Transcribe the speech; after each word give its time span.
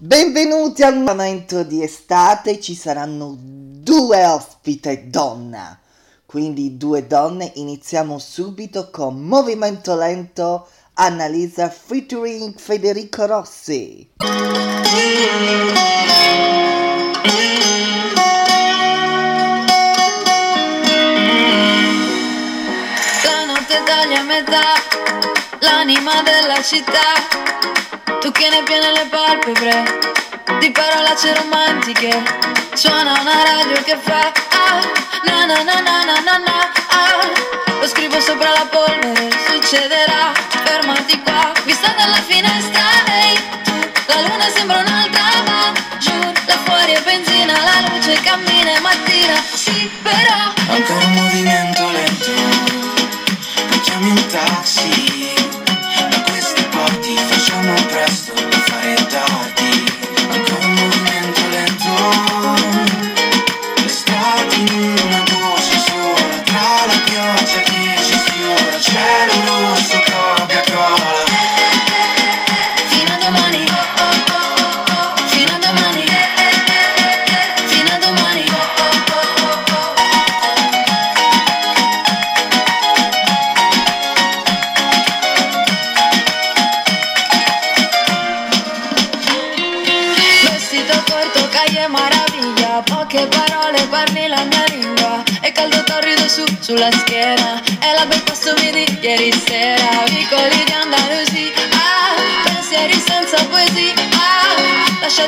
Benvenuti 0.00 0.84
al 0.84 0.96
momento 0.96 1.64
di 1.64 1.82
estate, 1.82 2.60
ci 2.60 2.76
saranno 2.76 3.34
due 3.36 4.24
ospite 4.26 5.08
donna. 5.08 5.76
Quindi 6.24 6.76
due 6.76 7.08
donne, 7.08 7.50
iniziamo 7.56 8.20
subito 8.20 8.90
con 8.92 9.20
Movimento 9.20 9.96
Lento, 9.96 10.68
Annalisa 10.94 11.68
featuring 11.68 12.56
Federico 12.56 13.26
Rossi. 13.26 14.12
La 14.18 14.28
notte 23.46 23.82
taglia 23.84 24.20
a 24.20 24.22
metà, 24.22 24.62
l'anima 25.58 26.22
della 26.22 26.62
città 26.62 27.48
tu 28.28 28.32
che 28.32 28.48
ne 28.50 28.62
piene 28.62 28.92
le 28.92 29.06
palpebre 29.08 30.00
di 30.60 30.70
parolacce 30.70 31.34
romantiche. 31.34 32.12
Suona 32.74 33.12
una 33.20 33.42
radio 33.44 33.82
che 33.82 33.96
fa 33.96 34.30
ah, 34.64 34.80
na 35.24 35.46
na 35.46 35.62
na 35.62 35.80
na 35.80 36.04
na 36.04 36.16
na 36.26 36.36
na 36.36 36.56
ah. 36.90 37.80
Lo 37.80 37.86
scrivo 37.86 38.20
sopra 38.20 38.50
la 38.50 38.66
polvere, 38.70 39.30
succederà, 39.46 40.32
fermati 40.64 41.22
qua, 41.22 41.52
vista 41.64 41.88
dalla 41.96 42.20
finestra, 42.26 42.84
ehi, 43.06 43.32
hey, 43.32 43.38
la 44.08 44.20
luna 44.20 44.48
sembra 44.54 44.78
un'altra, 44.78 45.26
ma 45.46 45.72
giù, 45.98 46.18
là 46.46 46.58
fuori 46.64 46.92
è 46.92 47.02
benzina, 47.02 47.54
la 47.62 47.88
luce 47.88 48.20
cammina 48.20 48.76
e 48.76 48.80
mattina, 48.80 49.36
sì, 49.54 49.90
però. 50.02 50.52
Ancora 50.74 51.04
un 51.06 51.12
movimento 51.14 51.90
lento, 51.90 52.30
mi 53.70 53.80
chiami 53.80 54.10
un 54.10 54.26
taxi 54.26 55.37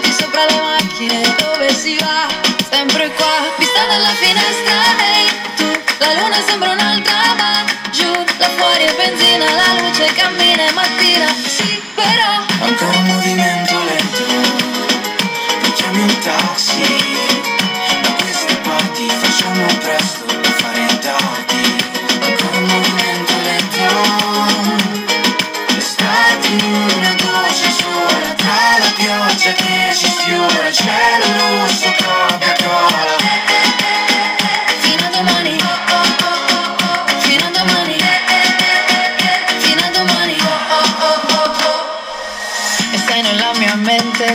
ah, 0.01 0.09
Lasciati 0.09 0.12
sopra 0.12 0.45
le 0.47 0.61
macchine 0.61 0.80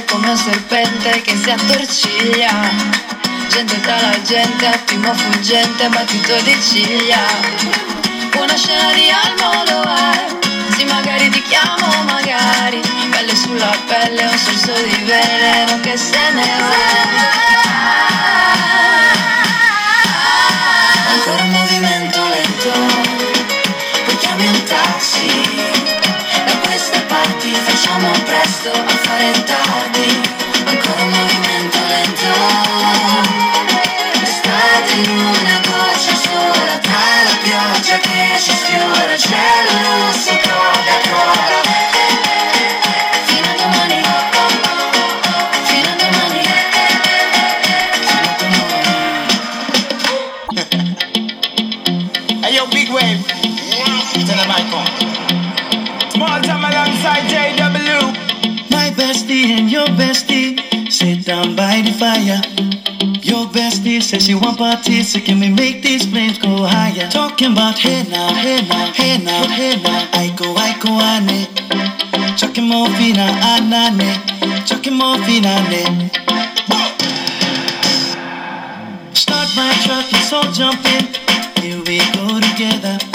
come 0.05 0.29
un 0.29 0.37
serpente 0.37 1.21
che 1.21 1.35
si 1.37 1.49
attorciglia 1.49 3.05
gente 3.55 3.79
tra 3.79 3.95
la 4.01 4.21
gente, 4.21 4.67
attimo 4.67 5.13
fuggente, 5.13 5.87
battito 5.87 6.35
di 6.41 6.61
ciglia. 6.61 7.19
Una 8.37 8.55
scena 8.57 8.91
di 8.93 9.09
Almodovar, 9.09 10.37
sì 10.75 10.83
magari 10.83 11.29
ti 11.29 11.41
chiamo, 11.43 11.87
magari. 12.03 12.81
Pelle 13.11 13.35
sulla 13.35 13.73
pelle, 13.87 14.23
un 14.23 14.37
sorso 14.37 14.73
di 14.83 14.95
veleno 15.03 15.79
che 15.79 15.95
se 15.95 16.31
ne 16.33 16.49
va. 16.59 16.73
Ancora 21.13 21.43
facciamo 27.95 28.11
presto 28.23 28.71
a 28.71 28.87
fare 28.87 29.31
tardi. 29.43 30.21
Ancora 30.65 31.03
un 31.03 31.09
movimento 31.09 31.77
lento. 31.87 32.83
In 34.97 35.09
una 35.09 35.59
goccia 35.59 36.15
sola 36.15 36.77
tra 36.79 37.23
la 37.25 37.35
pioggia 37.43 37.97
che 37.97 38.39
ci 38.39 38.51
sfiora 38.51 39.17
cielo 39.17 39.71
rosso 39.83 40.31
Coca-Cola 40.31 41.61
fino 43.25 43.47
a 43.49 43.55
domani. 43.57 43.99
Fino 45.65 45.89
a 45.89 45.89
domani. 45.89 45.89
Fino 45.89 45.89
a 45.89 45.95
domani. 45.99 46.41
Hey 52.41 52.53
yo 52.53 52.65
big 52.67 52.89
wave. 52.89 53.19
Turn 54.25 54.37
the 54.37 54.45
mic 54.47 54.71
on 54.73 55.44
small 56.15 56.41
time 56.41 56.63
alongside 56.63 57.23
JW 57.27 57.99
my 58.71 58.89
bestie 58.95 59.47
and 59.57 59.69
your 59.69 59.87
bestie 59.99 60.55
sit 60.89 61.25
down 61.25 61.55
by 61.55 61.81
the 61.81 61.91
fire 61.91 62.39
your 63.25 63.47
bestie 63.47 64.01
says 64.01 64.25
she 64.27 64.35
want 64.35 64.59
parties, 64.59 65.11
so 65.11 65.19
can 65.19 65.39
we 65.39 65.49
make 65.49 65.81
these 65.81 66.05
flames 66.05 66.37
go 66.37 66.63
higher? 66.63 67.09
Talking 67.09 67.53
about 67.53 67.77
hey 67.77 68.03
now, 68.03 68.33
hey 68.35 68.61
now, 68.67 68.91
hey 68.93 69.17
now, 69.17 69.47
hey 69.47 69.81
now. 69.81 70.05
Aiko, 70.19 70.53
aiko, 70.55 70.91
ane. 71.01 71.47
Chucking 72.37 72.67
more 72.67 72.87
fina, 72.97 73.25
anane. 73.51 74.09
Chucking 74.67 74.93
more 74.93 75.17
fina, 75.25 75.53
ne. 75.71 75.83
Start 79.13 79.49
my 79.57 79.73
truck, 79.83 80.11
let's 80.11 80.31
all 80.31 80.51
jump 80.51 80.85
in. 80.85 81.05
Here 81.63 81.81
we 81.83 81.97
go 82.13 82.39
together. 82.39 83.14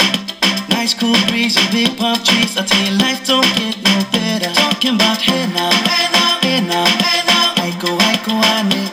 Nice 0.81 0.95
cool 0.95 1.13
breeze 1.29 1.55
with 1.57 1.71
big 1.71 1.95
pop 1.95 2.17
trees. 2.25 2.57
I 2.57 2.65
tell 2.65 2.81
you, 2.81 2.97
life 2.97 3.23
don't 3.23 3.45
get 3.53 3.77
no 3.85 4.01
better. 4.09 4.49
Talking 4.51 4.95
about 4.95 5.21
hey 5.21 5.45
now, 5.53 5.69
hey 5.69 6.09
now, 6.09 6.41
hey 6.41 6.59
now, 6.65 6.85
hey 7.05 7.21
now. 7.29 7.53
I 7.61 7.69
go, 7.77 7.93
I 8.01 8.17
go, 8.25 8.33
I 8.33 8.65
need. 8.65 8.89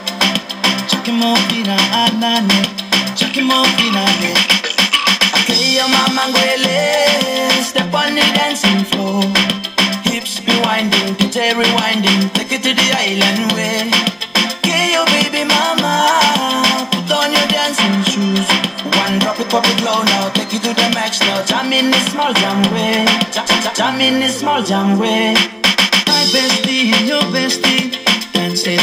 Chucking 0.90 1.16
more 1.16 1.40
feet, 1.48 1.64
I, 1.66 1.80
I, 1.80 2.12
I 2.12 2.44
need. 2.44 3.16
Chucking 3.16 3.46
more 3.48 3.64
feet. 3.80 3.87
Jam, 23.78 24.00
in 24.00 24.18
the 24.18 24.28
small 24.28 24.60
jam 24.60 24.98
way. 24.98 25.34
My 26.08 26.24
bestie 26.34 26.92
and 26.92 27.06
your 27.06 27.22
bestie 27.30 27.94
Dancing 28.32 28.80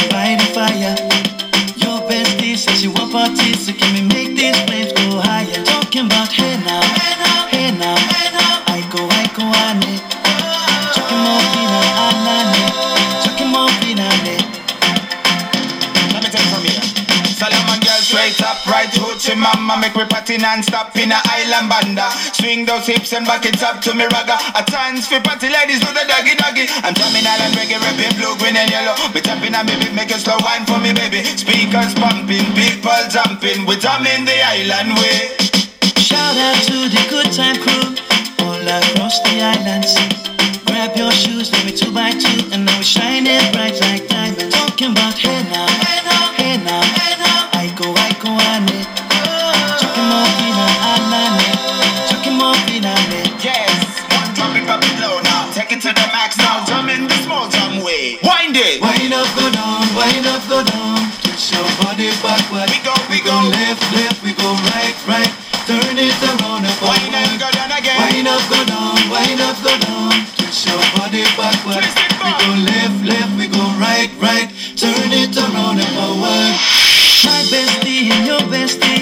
mama 19.54 19.78
Make 19.78 19.94
me 19.94 20.04
party 20.06 20.38
non-stop 20.38 20.96
in 20.96 21.12
a 21.12 21.20
island 21.22 21.68
banda 21.70 22.10
Swing 22.34 22.66
those 22.66 22.86
hips 22.86 23.12
and 23.12 23.26
back 23.26 23.46
it 23.46 23.62
up 23.62 23.80
to 23.82 23.94
me 23.94 24.06
ragga 24.10 24.36
A 24.58 24.62
chance 24.66 25.06
for 25.06 25.20
party 25.20 25.48
ladies 25.48 25.80
do 25.80 25.90
the 25.94 26.04
doggy 26.08 26.34
doggy 26.34 26.66
I'm 26.82 26.94
jamming 26.94 27.26
island 27.26 27.54
reggae, 27.54 27.78
rapping 27.78 28.14
blue, 28.18 28.34
green 28.42 28.56
and 28.56 28.70
yellow 28.70 28.94
We 29.14 29.20
on 29.56 29.66
me 29.66 29.76
beat, 29.78 29.94
make 29.94 30.10
a 30.10 30.18
slow 30.18 30.36
wine 30.40 30.64
for 30.66 30.78
me, 30.78 30.92
baby. 30.92 31.24
Speakers 31.24 31.94
pumping, 31.94 32.44
people 32.54 33.02
jumping. 33.10 33.64
We 33.66 33.76
drumming 33.76 34.24
the 34.24 34.36
island 34.36 34.92
way. 35.00 35.36
Shout 35.96 36.36
out 36.36 36.58
to 36.68 36.88
the 36.88 37.02
good 37.08 37.32
time 37.32 37.56
crew 37.64 37.96
all 38.44 38.60
across 38.60 39.20
the 39.26 39.40
island. 39.40 39.86
Grab 40.66 40.96
your 40.96 41.12
shoes, 41.12 41.52
let 41.52 41.64
me 41.64 41.72
two 41.72 41.92
by 41.92 42.10
two, 42.10 42.40
and 42.52 42.66
now 42.66 42.78
we 42.78 42.84
shining 42.84 43.40
bright 43.52 43.78
like 43.82 44.08
diamonds. 44.08 44.54
Talking 44.54 44.92
about 44.92 45.14
hey 45.18 45.42
now, 45.50 45.65
go 60.56 60.64
down. 60.64 60.96
Twist 61.20 61.52
your 61.52 61.68
body 61.84 62.08
backward. 62.24 62.68
We 62.72 62.80
go, 62.80 62.94
we, 63.12 63.16
we 63.16 63.18
go, 63.20 63.36
go 63.36 63.52
left, 63.52 63.82
left, 63.92 64.18
we 64.24 64.32
go 64.32 64.48
right, 64.72 64.96
right. 65.04 65.32
Turn 65.68 65.98
it 66.00 66.16
around 66.24 66.64
and 66.64 66.76
forward. 66.80 66.96
Wind 66.96 67.12
up, 67.12 67.36
go 67.36 67.48
down 67.52 67.72
again. 67.76 67.98
Wind 68.00 68.28
up, 68.28 68.40
go 68.48 68.60
down, 68.64 68.96
wind 69.12 69.40
up, 69.44 69.56
go 69.60 69.74
down. 69.84 70.14
Twist 70.40 70.64
your 70.64 70.80
body 70.96 71.24
backward. 71.36 71.84
We 72.24 72.30
go 72.40 72.50
left, 72.72 72.98
left, 73.04 73.32
we 73.36 73.46
go 73.52 73.64
right, 73.76 74.08
right. 74.16 74.48
Turn 74.80 75.12
it 75.12 75.36
around 75.36 75.76
and 75.76 75.92
forward. 75.92 76.54
My 77.26 77.42
bestie 77.52 78.08
and 78.08 78.24
your 78.24 78.40
bestie 78.48 78.95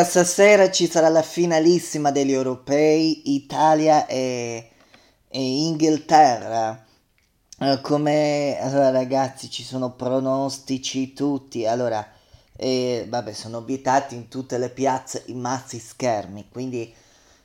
Allora, 0.00 0.14
stasera 0.14 0.70
ci 0.70 0.90
sarà 0.90 1.10
la 1.10 1.20
finalissima 1.20 2.10
degli 2.10 2.32
europei, 2.32 3.34
Italia 3.34 4.06
e, 4.06 4.70
e 5.28 5.40
Inghilterra. 5.42 6.86
Eh, 7.58 7.80
come 7.82 8.58
allora, 8.58 8.90
ragazzi, 8.90 9.50
ci 9.50 9.62
sono 9.62 9.92
pronostici 9.92 11.12
tutti. 11.12 11.66
Allora, 11.66 12.06
eh, 12.56 13.04
vabbè, 13.10 13.34
sono 13.34 13.60
vietati 13.60 14.14
in 14.14 14.28
tutte 14.28 14.56
le 14.56 14.70
piazze 14.70 15.24
i 15.26 15.34
mazzi 15.34 15.78
schermi, 15.78 16.48
quindi 16.50 16.94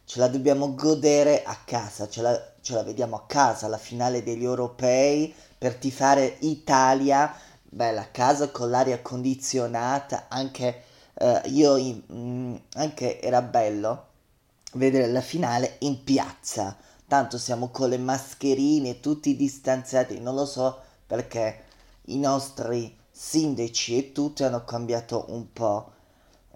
ce 0.05 0.19
la 0.19 0.29
dobbiamo 0.29 0.75
godere 0.75 1.43
a 1.43 1.57
casa, 1.65 2.07
ce 2.07 2.21
la, 2.21 2.53
ce 2.61 2.73
la 2.73 2.83
vediamo 2.83 3.17
a 3.17 3.25
casa, 3.27 3.67
la 3.67 3.77
finale 3.77 4.23
degli 4.23 4.45
europei 4.45 5.33
per 5.57 5.75
tifare 5.75 6.37
Italia, 6.39 7.35
bella 7.63 8.09
casa 8.11 8.49
con 8.49 8.69
l'aria 8.69 9.01
condizionata, 9.01 10.27
anche 10.29 10.83
eh, 11.15 11.41
io 11.45 11.77
mh, 11.77 12.03
mm, 12.13 12.55
anche 12.73 13.21
era 13.21 13.41
bello 13.41 14.07
vedere 14.73 15.07
la 15.07 15.21
finale 15.21 15.77
in 15.79 16.03
piazza, 16.03 16.75
tanto 17.07 17.37
siamo 17.37 17.69
con 17.69 17.89
le 17.89 17.97
mascherine 17.97 18.99
tutti 18.99 19.35
distanziati, 19.35 20.19
non 20.19 20.35
lo 20.35 20.45
so 20.45 20.79
perché 21.07 21.63
i 22.05 22.17
nostri 22.17 22.95
sindaci 23.11 23.97
e 23.97 24.11
tutti 24.11 24.43
hanno 24.43 24.63
cambiato 24.65 25.25
un 25.29 25.51
po'. 25.51 25.91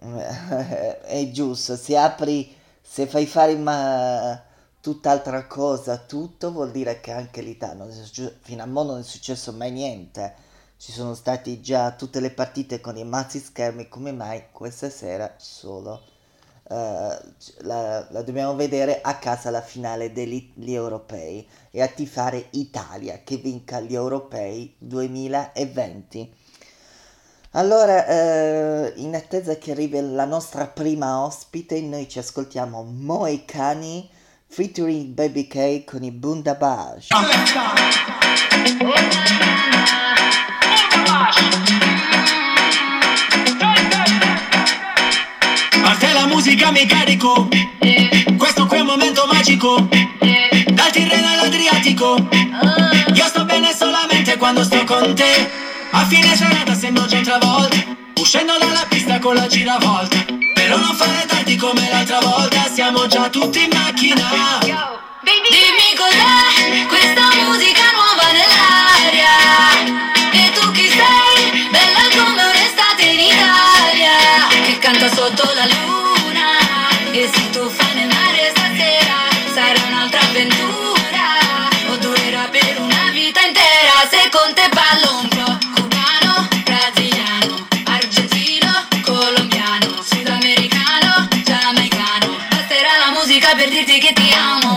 è 0.00 1.30
giusto, 1.30 1.76
se 1.76 1.96
apri, 1.96 2.54
se 2.80 3.06
fai 3.06 3.26
fare 3.26 3.56
ma 3.56 4.42
tutt'altra 4.80 5.46
cosa, 5.46 5.98
tutto 5.98 6.52
vuol 6.52 6.70
dire 6.70 7.00
che 7.00 7.12
anche 7.12 7.42
l'Italia, 7.42 7.86
fino 8.40 8.62
a 8.62 8.66
mo 8.66 8.82
non 8.82 8.98
è 9.00 9.02
successo 9.02 9.52
mai 9.52 9.70
niente. 9.70 10.48
Ci 10.80 10.92
sono 10.92 11.12
stati 11.12 11.60
già 11.60 11.92
tutte 11.92 12.20
le 12.20 12.30
partite 12.30 12.80
con 12.80 12.96
i 12.96 13.04
mazzi 13.04 13.38
schermi, 13.38 13.86
come 13.86 14.12
mai 14.12 14.44
questa 14.50 14.88
sera 14.88 15.34
solo 15.36 16.00
uh, 16.70 16.74
la, 16.74 18.06
la, 18.08 18.22
dobbiamo 18.22 18.54
vedere 18.54 19.02
a 19.02 19.16
casa 19.16 19.50
la 19.50 19.60
finale 19.60 20.10
degli 20.10 20.72
europei 20.72 21.46
e 21.70 21.82
a 21.82 21.86
tifare 21.86 22.46
Italia 22.52 23.20
che 23.22 23.36
vinca 23.36 23.78
gli 23.80 23.92
europei 23.92 24.74
2020. 24.78 26.34
Allora, 27.50 28.06
eh, 28.06 28.94
in 28.96 29.14
attesa 29.14 29.56
che 29.56 29.72
arrivi 29.72 30.00
la 30.00 30.24
nostra 30.24 30.66
prima 30.66 31.22
ospite, 31.22 31.78
noi 31.82 32.08
ci 32.08 32.18
ascoltiamo 32.18 32.84
Moicani 32.84 34.08
featuring 34.46 35.08
Baby 35.12 35.46
K 35.46 35.84
con 35.84 36.02
i 36.04 36.10
Bundabash. 36.10 37.08
Parte 45.82 46.12
la 46.12 46.26
musica 46.26 46.70
mi 46.70 46.86
carico, 46.86 47.48
questo 48.36 48.66
qui 48.66 48.78
è 48.78 48.80
un 48.80 48.86
momento 48.86 49.26
magico, 49.30 49.88
dal 50.72 50.90
Tirreno 50.90 51.28
all'Adriatico, 51.28 52.28
io 53.14 53.24
sto 53.26 53.44
bene 53.44 53.74
solamente 53.74 54.36
quando 54.36 54.62
sto 54.64 54.84
con 54.84 55.14
te. 55.14 55.68
A 55.92 56.04
fine 56.06 56.36
serata 56.36 56.74
sembro 56.74 57.04
già 57.06 57.20
travolta. 57.20 57.76
Uscendo 58.16 58.56
dalla 58.58 58.86
pista 58.88 59.18
con 59.18 59.34
la 59.34 59.46
giravolta. 59.46 60.24
Però 60.54 60.76
non 60.78 60.94
fare 60.94 61.26
tardi 61.26 61.56
come 61.56 61.88
l'altra 61.90 62.20
volta. 62.20 62.68
Siamo 62.72 63.06
già 63.06 63.28
tutti 63.28 63.62
in 63.62 63.70
macchina. 63.72 64.58
Dimmi 64.62 65.94
cos'è 65.96 66.86
questa 66.86 67.28
musica 67.44 67.82
nuova 67.92 68.30
nell'aria 68.30 69.69
sotto 75.20 75.52
la 75.52 75.66
luna. 75.66 76.48
E 77.12 77.28
si 77.32 77.50
tuffa 77.50 77.92
nel 77.94 78.06
mare 78.06 78.52
stasera 78.54 79.18
Sarà 79.52 79.80
un'altra 79.88 80.20
avventura. 80.20 81.26
O 81.90 81.96
durerà 81.96 82.48
per 82.50 82.80
una 82.80 83.10
vita 83.12 83.40
intera. 83.40 83.94
Se 84.10 84.22
con 84.30 84.54
te 84.54 84.66
ballo 84.72 85.20
un 85.22 85.28
po' 85.28 85.50
per 93.60 93.68
dirti 93.68 93.98
che 93.98 94.12
ti 94.14 94.32
amo. 94.32 94.69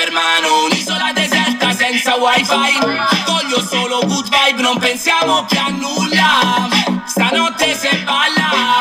Per 0.00 0.12
mano. 0.12 0.64
Un'isola 0.64 1.12
deserta 1.12 1.72
senza 1.72 2.14
wifi. 2.14 2.78
Voglio 3.26 3.60
solo 3.62 4.00
good 4.06 4.28
vibe, 4.30 4.62
non 4.62 4.78
pensiamo 4.78 5.44
più 5.44 5.58
a 5.58 5.68
nulla. 5.68 6.68
Stanotte 7.04 7.74
se 7.74 8.02
balla 8.04 8.79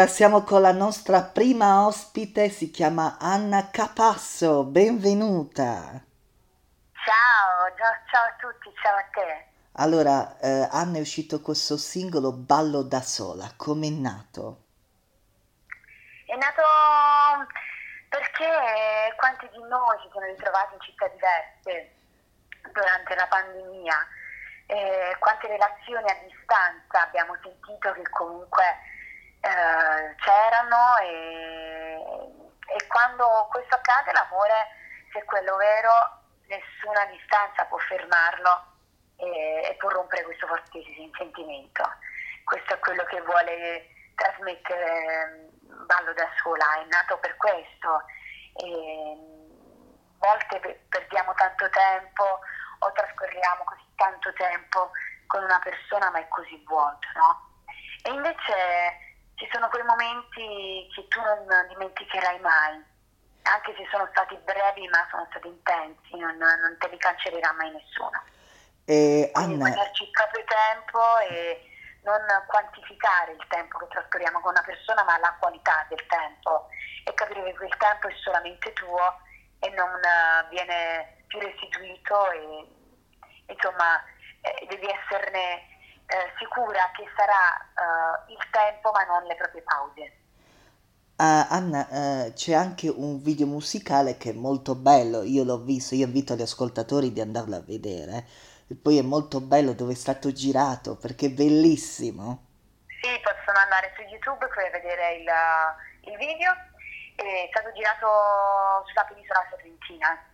Allora 0.00 0.14
siamo 0.16 0.44
con 0.44 0.62
la 0.62 0.72
nostra 0.72 1.20
prima 1.20 1.84
ospite, 1.84 2.48
si 2.48 2.70
chiama 2.70 3.18
Anna 3.20 3.68
Capasso, 3.70 4.64
benvenuta. 4.64 6.00
Ciao, 7.04 7.74
ciao, 7.76 8.24
a 8.24 8.34
tutti, 8.40 8.72
ciao 8.80 8.96
a 8.96 9.04
te. 9.12 9.46
Allora, 9.72 10.38
eh, 10.38 10.66
Anna 10.72 10.96
è 10.96 11.00
uscito 11.02 11.42
questo 11.42 11.76
singolo 11.76 12.32
Ballo 12.32 12.80
da 12.80 13.02
sola, 13.02 13.52
com'è 13.58 13.90
nato? 13.90 14.64
È 16.24 16.34
nato 16.34 16.62
perché 18.08 19.12
quanti 19.18 19.50
di 19.52 19.62
noi 19.68 19.98
si 20.00 20.08
sono 20.10 20.24
ritrovati 20.24 20.76
in 20.76 20.80
città 20.80 21.08
diverse 21.08 21.92
durante 22.72 23.14
la 23.16 23.26
pandemia, 23.26 24.08
eh, 24.64 25.16
quante 25.18 25.46
relazioni 25.46 26.08
a 26.08 26.16
distanza 26.24 27.02
abbiamo 27.02 27.36
sentito 27.42 27.92
che 27.92 28.08
comunque 28.08 28.64
eh, 29.40 30.14
c'erano 30.16 30.98
e, 31.02 31.96
e 32.76 32.86
quando 32.86 33.48
questo 33.50 33.74
accade 33.74 34.12
l'amore, 34.12 34.68
se 35.12 35.24
quello 35.24 35.56
vero, 35.56 35.92
nessuna 36.46 37.04
distanza 37.06 37.64
può 37.64 37.78
fermarlo 37.78 38.64
e, 39.16 39.70
e 39.70 39.74
può 39.78 39.88
rompere 39.90 40.24
questo 40.24 40.46
fortissimo 40.46 41.10
sentimento. 41.16 41.82
Questo 42.44 42.74
è 42.74 42.78
quello 42.78 43.04
che 43.04 43.20
vuole 43.22 43.88
trasmettere 44.14 45.50
mm, 45.64 45.86
Ballo 45.86 46.12
da 46.12 46.28
sola, 46.42 46.80
è 46.80 46.84
nato 46.86 47.18
per 47.18 47.36
questo. 47.36 48.02
E, 48.56 49.16
mm, 49.16 50.18
volte 50.18 50.60
pe- 50.60 50.84
perdiamo 50.88 51.32
tanto 51.34 51.68
tempo 51.70 52.40
o 52.80 52.92
trascorriamo 52.92 53.64
così 53.64 53.84
tanto 53.96 54.32
tempo 54.34 54.90
con 55.26 55.42
una 55.44 55.60
persona 55.60 56.10
ma 56.10 56.18
è 56.18 56.28
così 56.28 56.62
vuoto, 56.66 57.06
no? 57.14 57.48
E 58.02 58.10
invece 58.10 59.09
ci 59.40 59.48
sono 59.50 59.70
quei 59.70 59.82
momenti 59.84 60.86
che 60.92 61.08
tu 61.08 61.18
non 61.18 61.48
dimenticherai 61.68 62.38
mai, 62.40 62.76
anche 63.48 63.72
se 63.74 63.88
sono 63.90 64.06
stati 64.12 64.36
brevi 64.44 64.86
ma 64.88 65.08
sono 65.10 65.26
stati 65.30 65.48
intensi, 65.48 66.12
non, 66.18 66.36
non 66.36 66.76
te 66.78 66.88
li 66.90 66.98
cancellerà 66.98 67.50
mai 67.52 67.72
nessuno. 67.72 68.20
E 68.84 69.30
Anna, 69.32 69.64
prenderci 69.64 70.02
il 70.04 70.10
proprio 70.10 70.44
tempo 70.44 71.00
e 71.30 71.64
non 72.04 72.20
quantificare 72.48 73.32
il 73.32 73.46
tempo 73.48 73.78
che 73.78 73.88
trascorriamo 73.88 74.40
con 74.40 74.52
una 74.52 74.62
persona, 74.62 75.04
ma 75.04 75.16
la 75.16 75.34
qualità 75.40 75.86
del 75.88 76.04
tempo 76.06 76.68
e 77.04 77.14
capire 77.14 77.42
che 77.42 77.56
quel 77.56 77.76
tempo 77.78 78.08
è 78.08 78.14
solamente 78.22 78.74
tuo 78.74 79.24
e 79.58 79.70
non 79.70 79.88
eh, 79.88 80.48
viene 80.50 81.24
più 81.28 81.40
restituito 81.40 82.30
e 82.30 82.68
insomma 83.46 84.04
eh, 84.42 84.66
devi 84.68 84.86
esserne 84.86 85.69
eh, 86.10 86.32
sicura 86.38 86.90
che 86.94 87.06
sarà 87.16 87.54
eh, 87.56 88.32
il 88.32 88.42
tempo 88.50 88.90
ma 88.90 89.04
non 89.04 89.22
le 89.24 89.36
proprie 89.36 89.62
pause. 89.62 90.12
ah, 91.16 91.48
Anna, 91.48 92.26
eh, 92.26 92.32
c'è 92.34 92.54
anche 92.54 92.88
un 92.88 93.22
video 93.22 93.46
musicale 93.46 94.16
che 94.16 94.30
è 94.30 94.32
molto 94.32 94.74
bello, 94.74 95.22
io 95.22 95.44
l'ho 95.44 95.58
visto, 95.58 95.94
io 95.94 96.06
invito 96.06 96.34
gli 96.34 96.42
ascoltatori 96.42 97.12
di 97.12 97.20
andarlo 97.20 97.56
a 97.56 97.60
vedere. 97.60 98.26
E 98.68 98.74
poi 98.76 98.98
è 98.98 99.02
molto 99.02 99.40
bello 99.40 99.72
dove 99.72 99.92
è 99.92 99.96
stato 99.96 100.32
girato 100.32 100.96
perché 100.96 101.26
è 101.26 101.30
bellissimo. 101.30 102.46
Sì, 102.86 103.08
possono 103.22 103.58
andare 103.58 103.92
su 103.96 104.02
YouTube 104.02 104.46
per 104.46 104.70
vedere 104.70 105.16
il, 105.16 105.28
il 106.12 106.16
video. 106.16 106.52
È 107.16 107.48
stato 107.50 107.72
girato 107.72 108.06
sulla 108.86 109.04
penisola 109.08 109.44
sorrentina. 109.50 110.24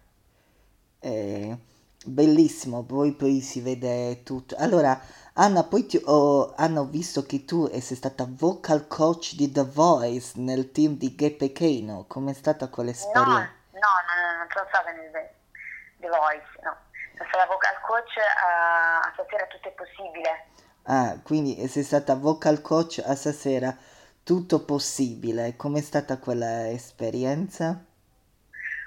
Eh, 1.01 1.57
bellissimo, 2.05 2.85
poi, 2.85 3.13
poi 3.13 3.41
si 3.41 3.61
vede 3.61 4.23
tutto. 4.23 4.55
Allora, 4.59 5.01
Anna, 5.39 5.65
poi 5.65 5.87
ti, 5.87 5.99
ho, 6.05 6.53
Anna, 6.57 6.81
ho 6.81 6.85
visto 6.87 7.25
che 7.25 7.45
tu 7.47 7.67
sei 7.81 7.97
stata 7.97 8.27
vocal 8.29 8.87
coach 8.87 9.35
di 9.35 9.51
The 9.53 9.63
Voice 9.65 10.33
nel 10.41 10.73
team 10.73 10.97
di 10.97 11.15
Gay 11.15 11.31
Pechino. 11.37 12.05
Com'è 12.09 12.33
stata 12.35 12.69
No, 13.15 13.23
quell'esperienza? 13.23 13.55
no, 13.73 13.93
no, 14.07 14.37
non 14.39 14.47
sono 14.53 14.67
stata 14.69 14.91
nel 14.93 15.11
The 15.99 16.09
Voice, 16.09 16.47
no. 16.63 16.77
Sono 17.17 17.29
stata 17.31 17.47
vocal 17.47 17.81
coach 17.87 18.17
a, 18.19 19.01
a 19.01 19.13
stasera 19.15 19.47
tutto 19.47 19.69
è 19.69 19.73
possibile. 19.73 20.45
Ah, 20.85 21.21
quindi 21.23 21.69
sei 21.69 21.83
stata 21.83 22.15
vocal 22.15 22.63
coach 22.63 23.03
a 23.05 23.15
stasera, 23.15 23.77
tutto 24.23 24.65
possibile. 24.65 25.55
Com'è 25.57 25.81
stata 25.83 26.19
quella 26.19 26.71
esperienza? 26.71 27.85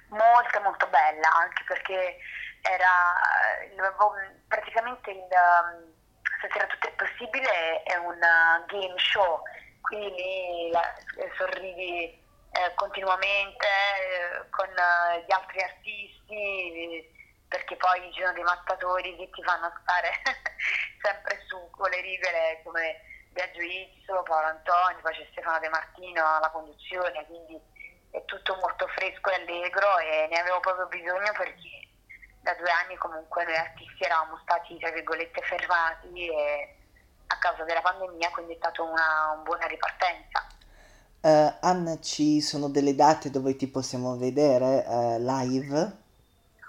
Molto 0.10 0.60
molto 0.62 0.88
bella, 0.88 1.30
anche 1.42 1.64
perché 1.68 2.18
era 2.62 3.14
il- 3.72 4.42
praticamente 4.48 5.12
il 5.12 5.18
um, 5.20 5.94
Stasera 6.40 6.66
tutto 6.68 6.88
è 6.88 6.92
possibile 6.94 7.84
è 7.84 7.96
un 7.98 8.16
uh, 8.16 8.66
game 8.66 8.98
show, 8.98 9.42
quindi 9.82 10.10
lì 10.16 10.72
la- 10.72 10.96
sorridi 11.38 12.18
eh, 12.52 12.74
continuamente 12.76 13.68
eh, 13.68 14.50
con 14.50 14.68
eh, 14.68 15.24
gli 15.26 15.32
altri 15.32 15.62
artisti 15.62 17.18
perché 17.48 17.76
poi 17.76 18.12
ci 18.14 18.22
sono 18.22 18.34
dei 18.34 18.44
mattatori 18.44 19.16
che 19.18 19.30
ti 19.32 19.44
fanno 19.44 19.72
stare 19.82 20.12
sempre 21.02 21.44
su 21.48 21.70
con 21.72 21.90
le 21.90 22.02
rigole 22.02 22.62
come 22.64 23.02
Biagio 23.32 23.62
Izzo, 23.62 24.24
Paolo 24.24 24.48
Antonio, 24.48 25.02
poi 25.02 25.14
c'è 25.14 25.28
Stefano 25.32 25.60
De 25.60 25.70
Martino 25.70 26.38
alla 26.38 26.50
conduzione, 26.50 27.26
quindi 27.26 27.60
è 28.12 28.24
tutto 28.26 28.56
molto 28.56 28.88
fresco 28.88 29.30
e 29.30 29.36
allegro 29.36 29.98
e 30.00 30.28
ne 30.30 30.40
avevo 30.40 30.60
proprio 30.60 30.88
bisogno 30.88 31.32
perché 31.34 31.79
da 32.50 32.56
due 32.56 32.72
anni 32.72 32.96
comunque 32.98 33.44
noi 33.46 33.56
artisti 33.56 34.04
eravamo 34.04 34.40
stati 34.42 34.78
tra 34.80 34.90
virgolette 34.90 35.42
fermati 35.42 36.28
e 36.28 36.76
a 37.28 37.38
causa 37.38 37.64
della 37.64 37.82
pandemia 37.82 38.32
quindi 38.32 38.54
è 38.54 38.58
stata 38.58 38.82
una, 38.82 39.34
una 39.34 39.44
buona 39.44 39.68
ripartenza. 39.68 40.48
Eh, 41.22 41.54
Anna, 41.62 42.00
ci 42.00 42.42
sono 42.42 42.70
delle 42.70 42.96
date 42.96 43.30
dove 43.30 43.56
ti 43.56 43.68
possiamo 43.68 44.18
vedere 44.18 44.84
eh, 44.86 45.20
live? 45.20 46.08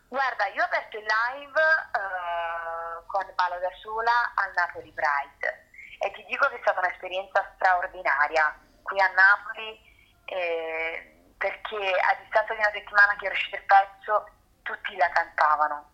Guarda, 0.08 0.46
io 0.52 0.60
ho 0.60 0.66
aperto 0.66 0.98
il 0.98 1.06
live 1.06 1.60
eh, 1.60 3.06
con 3.06 3.24
Ballo 3.34 3.58
da 3.60 3.70
sola 3.80 4.34
al 4.34 4.52
Napoli 4.54 4.92
Pride 4.92 5.68
e 5.98 6.10
ti 6.12 6.24
dico 6.28 6.48
che 6.48 6.56
è 6.56 6.60
stata 6.60 6.80
un'esperienza 6.80 7.52
straordinaria 7.54 8.58
qui 8.82 9.00
a 9.00 9.08
Napoli 9.12 9.78
eh, 10.26 11.32
perché 11.38 11.76
a 11.76 12.18
distanza 12.20 12.52
di 12.52 12.60
una 12.60 12.72
settimana 12.72 13.16
che 13.16 13.26
era 13.26 13.34
uscito 13.34 13.56
il 13.56 13.64
pezzo 13.64 14.28
tutti 14.70 14.96
la 14.96 15.08
cantavano 15.10 15.90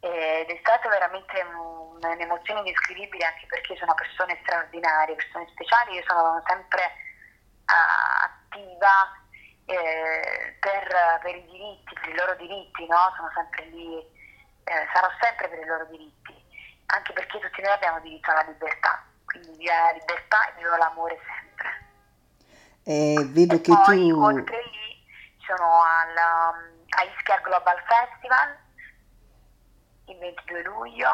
ed 0.00 0.50
è 0.50 0.58
stata 0.60 0.88
veramente 0.88 1.40
un- 1.42 1.98
un'emozione 2.02 2.60
indescrivibile 2.60 3.24
anche 3.24 3.46
perché 3.46 3.76
sono 3.76 3.94
persone 3.94 4.38
straordinarie, 4.42 5.14
persone 5.14 5.46
speciali, 5.50 5.94
io 5.96 6.02
sono 6.06 6.42
sempre 6.46 6.82
ah, 7.66 8.30
attiva 8.30 9.24
eh, 9.66 10.56
per, 10.60 11.18
per 11.22 11.34
i 11.34 11.44
diritti, 11.46 11.94
per 11.94 12.08
i 12.08 12.16
loro 12.16 12.34
diritti, 12.34 12.86
no? 12.86 13.12
Sono 13.16 13.30
sempre 13.34 13.64
lì, 13.66 13.98
eh, 14.64 14.88
sarò 14.92 15.08
sempre 15.20 15.48
per 15.48 15.58
i 15.58 15.64
loro 15.64 15.84
diritti, 15.86 16.34
anche 16.86 17.12
perché 17.12 17.40
tutti 17.40 17.62
noi 17.62 17.72
abbiamo 17.72 18.00
diritto 18.00 18.30
alla 18.30 18.42
libertà, 18.42 19.02
quindi 19.24 19.56
viva 19.56 19.74
la 19.74 19.92
libertà 19.92 20.48
e 20.48 20.52
viva 20.56 20.76
l'amore 20.76 21.18
sempre. 21.26 21.84
E 22.84 23.26
vedo 23.30 23.56
E 23.56 23.60
che 23.60 23.72
poi 23.84 24.08
tu... 24.08 24.22
oltre 24.22 24.62
lì 24.62 25.04
sono 25.44 25.82
al, 25.82 26.75
a 26.88 27.02
Ischia 27.02 27.40
Global 27.42 27.76
Festival 27.86 28.64
il 30.06 30.18
22 30.18 30.62
luglio, 30.62 31.08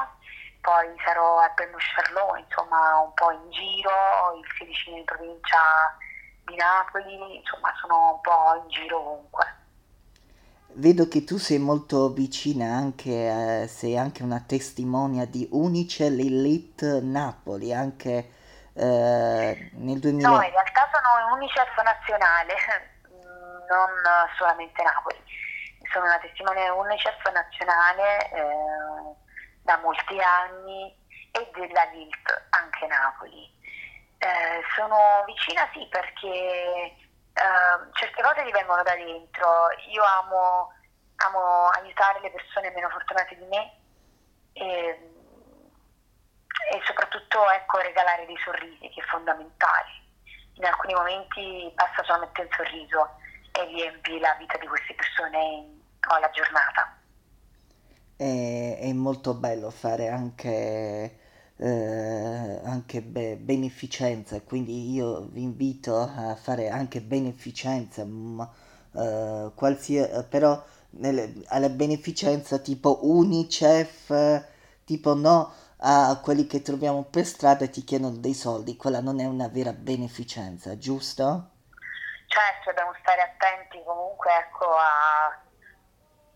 poi 0.61 0.87
sarò 1.05 1.39
a 1.39 1.53
Charlot, 1.55 2.39
insomma 2.39 3.01
un 3.01 3.13
po' 3.15 3.31
in 3.31 3.51
giro, 3.51 3.91
il 4.39 4.47
16 4.59 4.91
in 4.99 5.05
provincia 5.05 5.59
di 6.45 6.57
Napoli, 6.57 7.37
insomma 7.37 7.73
sono 7.81 8.15
un 8.15 8.21
po' 8.21 8.63
in 8.63 8.69
giro 8.69 9.01
ovunque. 9.01 9.61
Vedo 10.75 11.07
che 11.07 11.25
tu 11.25 11.37
sei 11.37 11.59
molto 11.59 12.13
vicina 12.13 12.75
anche, 12.75 13.63
eh, 13.63 13.67
sei 13.67 13.99
anche 13.99 14.23
una 14.23 14.41
testimonia 14.41 15.27
di 15.27 15.47
Unice 15.51 16.09
Lilith 16.09 16.83
Napoli, 17.03 17.75
anche 17.75 18.33
eh, 18.75 19.71
nel 19.75 19.99
2000... 19.99 20.29
No, 20.29 20.35
in 20.43 20.51
realtà 20.51 20.89
sono 20.91 21.35
UNICEF 21.35 21.83
nazionale, 21.83 22.55
non 23.69 23.91
solamente 24.39 24.83
Napoli. 24.83 25.21
Sono 25.93 26.07
una 26.07 26.19
testimone 26.19 26.69
UNICEF 26.71 27.31
nazionale 27.31 28.31
eh, 28.31 29.15
da 29.63 29.77
molti 29.79 30.19
anni 30.19 30.97
e 31.31 31.51
della 31.55 31.85
LILT 31.85 32.47
anche 32.51 32.87
Napoli. 32.87 33.45
Eh, 34.19 34.63
sono 34.75 35.23
vicina 35.27 35.69
sì 35.73 35.87
perché 35.91 36.29
eh, 36.29 37.91
certe 37.93 38.23
cose 38.23 38.43
ti 38.45 38.51
vengono 38.53 38.83
da 38.83 38.95
dentro. 38.95 39.69
Io 39.91 40.03
amo, 40.03 40.73
amo 41.17 41.67
aiutare 41.69 42.21
le 42.21 42.31
persone 42.31 42.71
meno 42.71 42.89
fortunate 42.89 43.37
di 43.37 43.45
me 43.45 43.73
e, 44.55 45.13
e 46.73 46.83
soprattutto 46.87 47.51
ecco, 47.51 47.79
regalare 47.79 48.25
dei 48.25 48.39
sorrisi 48.45 48.89
che 48.89 49.03
è 49.03 49.05
fondamentale. 49.05 50.01
In 50.55 50.65
alcuni 50.65 50.95
momenti 50.95 51.71
basta 51.75 52.03
solamente 52.05 52.41
un 52.41 52.49
sorriso 52.51 53.17
e 53.53 53.65
riempi 53.65 54.19
la 54.21 54.35
vita 54.39 54.57
di 54.57 54.67
queste 54.67 54.95
persone 54.95 55.39
in- 55.39 55.82
o 56.11 56.19
la 56.19 56.31
giornata. 56.31 56.97
È, 58.17 58.79
è 58.81 58.93
molto 58.93 59.35
bello 59.35 59.71
fare 59.71 60.09
anche, 60.09 61.19
eh, 61.57 62.61
anche 62.65 63.03
be- 63.03 63.37
beneficenza, 63.37 64.41
quindi 64.43 64.93
io 64.93 65.23
vi 65.31 65.43
invito 65.43 65.99
a 65.99 66.35
fare 66.37 66.69
anche 66.69 67.01
beneficenza, 67.03 68.05
ma, 68.05 68.49
eh, 68.95 69.51
qualsia- 69.55 70.23
però 70.25 70.63
nelle- 70.91 71.35
alla 71.49 71.69
beneficenza 71.69 72.59
tipo 72.59 73.01
Unicef, 73.07 74.45
tipo 74.85 75.15
no 75.15 75.53
a 75.85 76.19
quelli 76.23 76.47
che 76.47 76.63
troviamo 76.63 77.03
per 77.05 77.25
strada 77.27 77.65
e 77.65 77.71
ti 77.71 77.83
chiedono 77.85 78.17
dei 78.17 78.35
soldi, 78.35 78.77
quella 78.77 79.01
non 79.01 79.19
è 79.21 79.25
una 79.25 79.49
vera 79.49 79.73
beneficenza, 79.73 80.79
giusto? 80.79 81.49
Certo, 82.27 82.71
dobbiamo 82.71 82.95
stare 83.03 83.21
attenti 83.23 83.83
comunque 83.85 84.31
ecco, 84.39 84.65
a, 84.75 85.42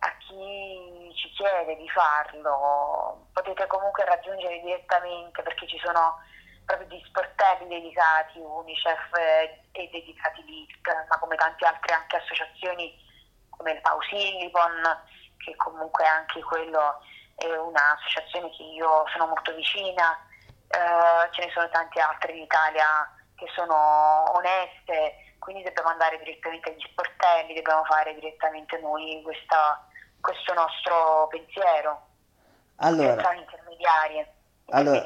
a 0.07 0.17
chi 0.19 1.13
ci 1.15 1.31
chiede 1.31 1.77
di 1.77 1.89
farlo. 1.91 3.27
Potete 3.33 3.67
comunque 3.67 4.05
raggiungere 4.05 4.61
direttamente 4.61 5.43
perché 5.43 5.67
ci 5.67 5.79
sono 5.79 6.19
proprio 6.65 6.89
degli 6.89 7.05
sportelli 7.07 7.69
dedicati 7.69 8.39
Unicef 8.39 9.15
e 9.73 9.89
dedicati 9.91 10.45
LIFT, 10.45 11.07
ma 11.09 11.19
come 11.19 11.37
tante 11.37 11.65
altre 11.67 11.95
anche 11.95 12.17
associazioni 12.17 12.95
come 13.51 13.73
il 13.73 13.81
Pausilipon, 13.81 15.05
che 15.39 15.55
comunque 15.57 16.05
anche 16.07 16.43
quello 16.43 17.01
è 17.37 17.47
un'associazione 17.57 18.51
che 18.51 18.63
io 18.63 19.05
sono 19.13 19.27
molto 19.27 19.55
vicina, 19.55 20.19
Eh, 20.69 21.31
ce 21.31 21.45
ne 21.45 21.51
sono 21.53 21.69
tante 21.69 22.01
altre 22.01 22.33
in 22.33 22.43
Italia 22.43 23.09
che 23.37 23.47
sono 23.55 24.25
oneste, 24.35 25.37
quindi 25.39 25.63
dobbiamo 25.63 25.91
andare 25.91 26.19
direttamente 26.19 26.71
agli 26.71 26.81
sportelli, 26.91 27.55
dobbiamo 27.55 27.85
fare 27.85 28.13
direttamente 28.15 28.77
noi 28.81 29.23
questa- 29.23 29.86
questo 30.27 30.53
nostro 30.55 31.29
pensiero, 31.31 32.01
Allora, 32.77 33.23
intermediari. 33.33 34.27
Allora, 34.71 35.05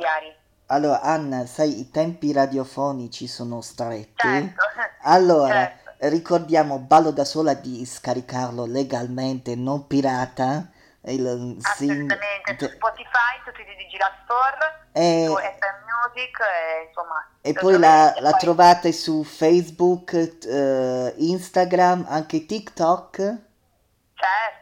allora 0.68 1.00
Anna, 1.02 1.44
sai, 1.44 1.80
i 1.80 1.90
tempi 1.90 2.32
radiofonici 2.32 3.26
sono 3.26 3.60
stretti. 3.60 4.14
Certo, 4.16 4.62
Allora, 5.04 5.52
certo. 5.52 6.08
ricordiamo 6.08 6.78
Ballo 6.78 7.10
da 7.10 7.26
sola 7.26 7.52
di 7.52 7.84
scaricarlo 7.84 8.64
legalmente, 8.64 9.54
non 9.56 9.86
pirata. 9.86 10.70
Il 11.02 11.56
sing- 11.60 12.10
Assolutamente, 12.10 12.56
su 12.58 12.68
Spotify, 12.74 13.32
su 13.44 13.52
tutti 13.52 13.70
i 13.70 13.76
Digital 13.76 14.12
Store, 14.24 14.88
e, 14.92 15.24
su 15.26 15.34
FM 15.34 15.78
Music, 15.88 16.40
e, 16.40 16.86
insomma. 16.88 17.26
e 17.40 17.52
poi 17.54 17.72
la, 17.78 17.78
trovate, 17.78 18.20
la 18.20 18.30
poi- 18.30 18.40
trovate 18.40 18.92
su 18.92 19.24
Facebook, 19.24 20.12
eh, 20.46 21.14
Instagram, 21.16 22.06
anche 22.08 22.44
TikTok. 22.46 23.16
Certo, 23.16 24.59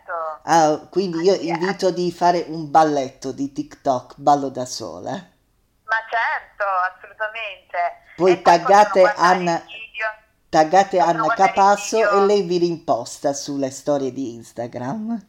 Ah, 0.50 0.86
quindi 0.90 1.18
io 1.20 1.32
Anche- 1.32 1.44
invito 1.44 1.90
di 1.90 2.10
fare 2.10 2.44
un 2.48 2.70
balletto 2.70 3.32
di 3.32 3.52
TikTok, 3.52 4.14
ballo 4.16 4.48
da 4.48 4.64
sola. 4.64 5.10
ma 5.12 5.96
certo, 6.08 6.64
assolutamente. 6.94 7.76
Poi 8.16 8.32
E 8.32 8.42
taggate 8.42 9.02
Anna-. 9.16 9.62
Taggate 10.50 10.98
Anna 10.98 11.26
Capasso 11.34 11.98
e 11.98 12.24
lei 12.24 12.42
vi 12.42 12.56
rimposta 12.58 13.34
sulle 13.34 13.70
storie 13.70 14.10
di 14.12 14.34
Instagram. 14.34 15.22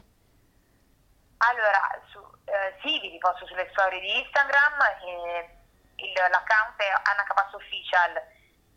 Allora, 1.40 1.82
su, 2.12 2.20
eh, 2.46 2.76
sì, 2.82 3.00
vi 3.02 3.10
riposto 3.10 3.46
sulle 3.48 3.68
storie 3.72 4.00
di 4.00 4.20
Instagram, 4.20 4.80
e 5.04 5.50
il- 5.96 6.14
l'account 6.14 6.80
è 6.80 6.88
Anna 7.12 7.24
Capasso 7.28 7.58
Official 7.58 8.16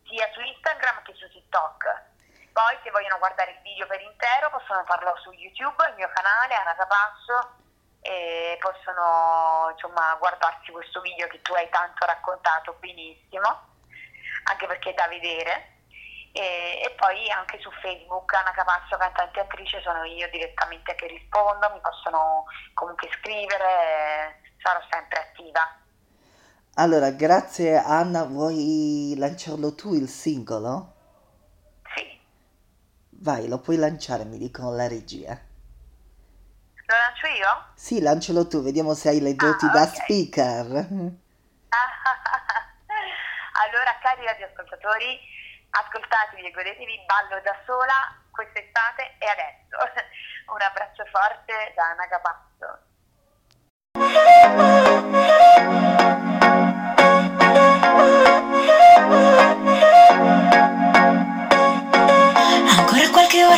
sia 0.07 0.27
su 0.33 0.41
Instagram 0.41 1.01
che 1.03 1.13
su 1.15 1.27
TikTok. 1.29 2.11
Poi 2.53 2.77
se 2.83 2.91
vogliono 2.91 3.17
guardare 3.17 3.57
il 3.57 3.61
video 3.63 3.87
per 3.87 3.99
intero 3.99 4.51
possono 4.51 4.85
farlo 4.85 5.17
su 5.17 5.31
YouTube, 5.31 5.89
il 5.89 5.95
mio 5.95 6.09
canale 6.13 6.53
Anna 6.53 6.75
Capasso, 6.75 7.57
e 7.99 8.57
possono 8.61 9.71
insomma 9.71 10.13
guardarsi 10.19 10.71
questo 10.71 11.01
video 11.01 11.27
che 11.27 11.41
tu 11.41 11.53
hai 11.53 11.67
tanto 11.69 12.05
raccontato 12.05 12.77
benissimo, 12.79 13.73
anche 14.43 14.67
perché 14.67 14.91
è 14.91 14.93
da 14.93 15.07
vedere. 15.07 15.71
E, 16.31 16.81
e, 16.85 16.91
poi 16.95 17.29
anche 17.31 17.59
su 17.59 17.71
Facebook 17.81 18.31
Anna 18.33 18.51
Capasso, 18.51 18.97
cantante 18.97 19.39
e 19.39 19.41
attrice, 19.41 19.81
sono 19.81 20.03
io 20.03 20.29
direttamente 20.29 20.93
che 20.93 21.07
rispondo, 21.07 21.71
mi 21.73 21.79
possono 21.81 22.45
comunque 22.75 23.09
scrivere, 23.19 24.41
sarò 24.61 24.79
sempre 24.91 25.19
attiva. 25.19 25.75
Allora, 26.75 27.09
grazie 27.09 27.77
Anna, 27.77 28.25
vuoi 28.25 29.15
lanciarlo 29.17 29.73
tu 29.73 29.95
il 29.95 30.07
singolo? 30.07 30.92
Vai, 33.23 33.47
lo 33.47 33.59
puoi 33.59 33.77
lanciare, 33.77 34.25
mi 34.25 34.37
dicono 34.37 34.75
la 34.75 34.85
regia. 34.85 35.31
Lo 35.31 36.93
lancio 36.93 37.27
io? 37.27 37.67
Sì, 37.73 38.01
lancialo 38.01 38.47
tu, 38.49 38.61
vediamo 38.61 38.93
se 38.95 39.07
hai 39.07 39.21
le 39.21 39.33
doti 39.33 39.63
ah, 39.63 39.69
da 39.69 39.83
okay. 39.83 39.95
speaker. 39.95 40.67
allora, 43.63 43.97
cari 44.01 44.25
radioascoltatori, 44.25 45.17
ascoltatevi 45.69 46.47
e 46.47 46.51
godetevi 46.51 47.05
Ballo 47.07 47.39
da 47.43 47.55
sola 47.65 48.13
quest'estate 48.29 49.15
e 49.19 49.25
adesso. 49.25 49.77
Un 50.51 50.61
abbraccio 50.61 51.05
forte 51.05 51.71
da 51.77 51.91
Anna 51.91 52.07
Capasso. 52.09 52.92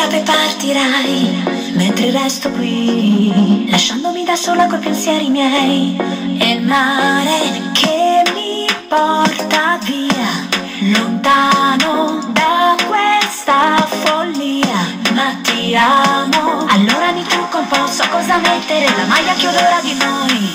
Poi 0.08 0.22
partirai, 0.22 1.44
mentre 1.74 2.12
resto 2.12 2.52
qui, 2.52 3.68
lasciandomi 3.70 4.24
da 4.24 4.36
sola 4.36 4.68
coi 4.68 4.80
pensieri 4.80 5.30
miei. 5.30 5.98
E 6.40 6.52
il 6.52 6.62
mare 6.62 7.72
che 7.74 8.24
mi 8.34 8.66
porta 8.88 9.78
via, 9.82 10.48
lontano 10.94 12.20
da 12.30 12.76
questa 12.86 13.78
follia. 14.04 14.94
Ma 15.14 15.34
ti 15.42 15.76
amo, 15.76 16.66
allora 16.68 17.12
mi 17.12 17.24
trucco 17.24 17.60
un 17.60 17.68
po', 17.68 17.88
so 17.88 18.08
cosa 18.10 18.38
mettere, 18.38 18.86
la 18.86 19.06
maglia 19.06 19.34
che 19.34 19.48
odora 19.48 19.80
di 19.82 19.94
noi. 19.94 20.54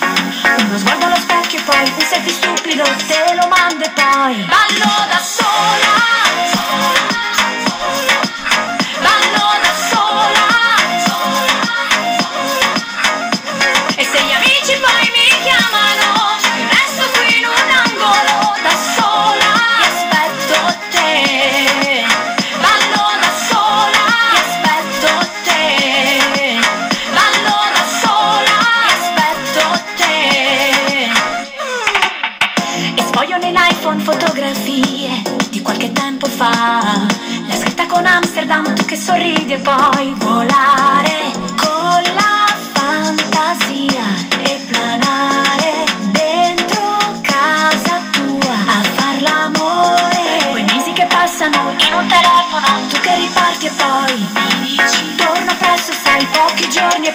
Uno 0.58 0.78
sguardo 0.78 1.06
allo 1.06 1.16
specchio 1.16 1.58
e 1.58 1.62
poi 1.62 1.82
un 1.82 2.04
selfie 2.04 2.32
stupido, 2.32 2.84
te 3.06 3.34
lo 3.34 3.48
mando 3.48 3.84
e 3.84 3.90
poi 3.90 4.44
ballo 4.44 5.06
da 5.08 5.18
sola. 5.18 6.59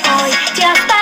boy, 0.04 0.32
just 0.56 0.95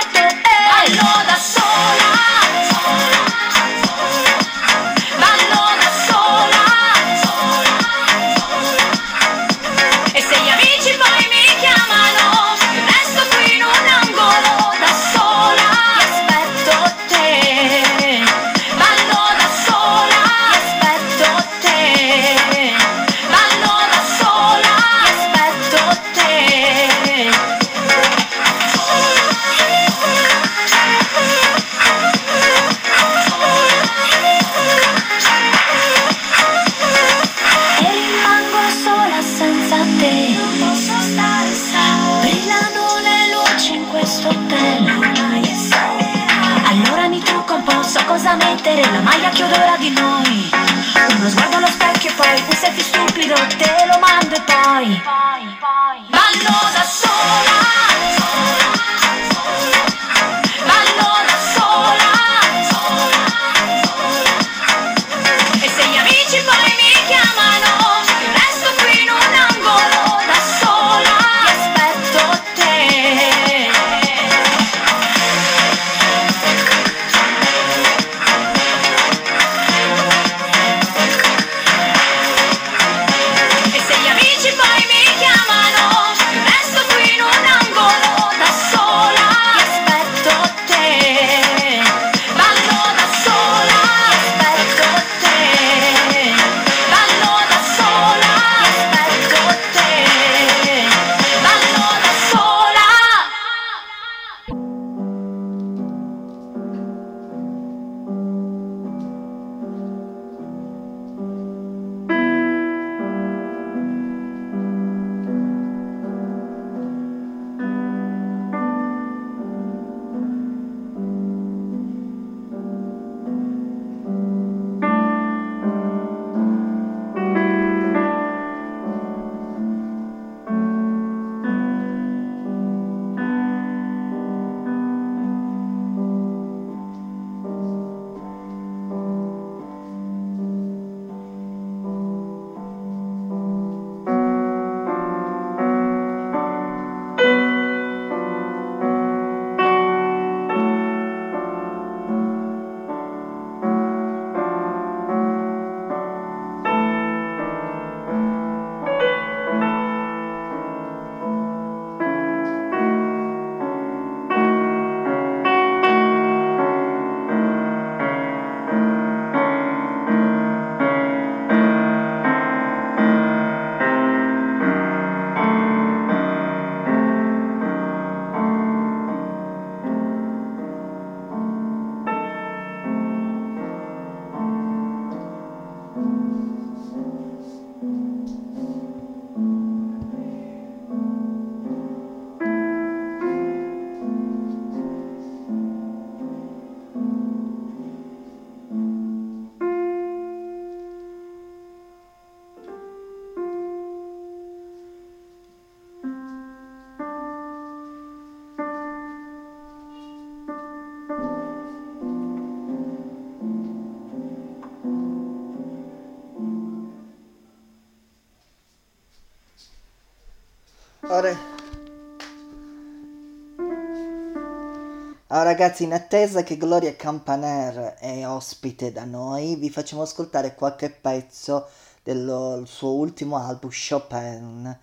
Oh, 225.35 225.41
ragazzi, 225.41 225.83
in 225.83 225.93
attesa 225.93 226.43
che 226.43 226.57
Gloria 226.57 226.95
Campaner 226.95 227.95
è 227.95 228.27
ospite 228.27 228.91
da 228.91 229.03
noi, 229.03 229.55
vi 229.55 229.71
facciamo 229.71 230.03
ascoltare 230.03 230.53
qualche 230.53 230.91
pezzo 230.91 231.69
del 232.03 232.61
suo 232.67 232.91
ultimo 232.91 233.37
album 233.37 233.71
Chopin. 233.71 234.77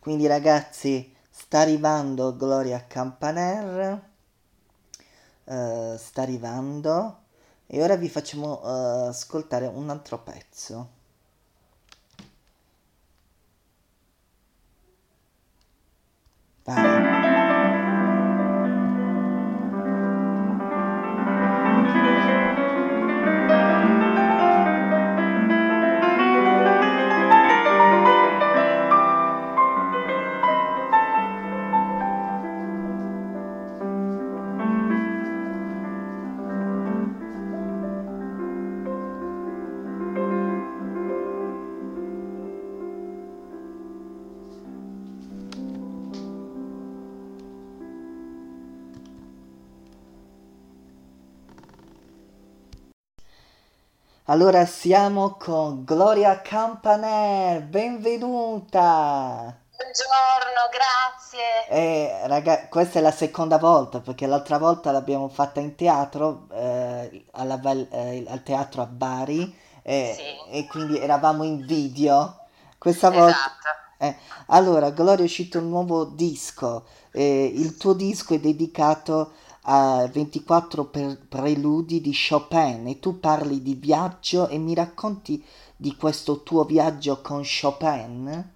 Quindi 0.00 0.26
ragazzi, 0.26 1.14
sta 1.30 1.60
arrivando 1.60 2.34
Gloria 2.36 2.84
Campaner. 2.84 4.02
Uh, 5.44 5.96
sta 5.96 6.22
arrivando. 6.22 7.18
E 7.68 7.80
ora 7.80 7.94
vi 7.94 8.08
facciamo 8.08 8.58
uh, 8.60 9.06
ascoltare 9.06 9.68
un 9.68 9.88
altro 9.88 10.18
pezzo. 10.18 10.88
Allora 54.32 54.64
siamo 54.64 55.36
con 55.38 55.84
Gloria 55.84 56.40
Campaner, 56.40 57.60
benvenuta! 57.64 58.80
Buongiorno, 59.76 60.70
grazie. 60.72 61.68
Eh, 61.68 62.26
raga, 62.26 62.66
questa 62.68 62.98
è 62.98 63.02
la 63.02 63.10
seconda 63.10 63.58
volta 63.58 64.00
perché 64.00 64.24
l'altra 64.24 64.56
volta 64.56 64.90
l'abbiamo 64.90 65.28
fatta 65.28 65.60
in 65.60 65.74
teatro, 65.74 66.46
eh, 66.50 67.26
alla, 67.32 67.60
eh, 67.90 68.24
al 68.26 68.42
teatro 68.42 68.80
a 68.80 68.86
Bari 68.86 69.54
eh, 69.82 70.14
sì. 70.16 70.56
e 70.56 70.66
quindi 70.66 70.98
eravamo 70.98 71.42
in 71.44 71.66
video. 71.66 72.46
Questa 72.78 73.10
volta... 73.10 73.36
Esatto. 73.36 73.80
Eh, 73.98 74.16
allora, 74.46 74.88
Gloria 74.92 75.24
è 75.24 75.26
uscito 75.26 75.58
un 75.58 75.68
nuovo 75.68 76.06
disco, 76.06 76.86
eh, 77.12 77.52
il 77.54 77.76
tuo 77.76 77.92
disco 77.92 78.32
è 78.32 78.40
dedicato 78.40 79.34
a 79.62 80.06
24 80.06 80.84
per- 80.86 81.18
preludi 81.28 82.00
di 82.00 82.12
Chopin 82.12 82.86
e 82.88 82.98
tu 82.98 83.20
parli 83.20 83.62
di 83.62 83.74
viaggio 83.74 84.48
e 84.48 84.58
mi 84.58 84.74
racconti 84.74 85.42
di 85.76 85.94
questo 85.96 86.42
tuo 86.42 86.64
viaggio 86.64 87.20
con 87.20 87.42
Chopin? 87.42 88.51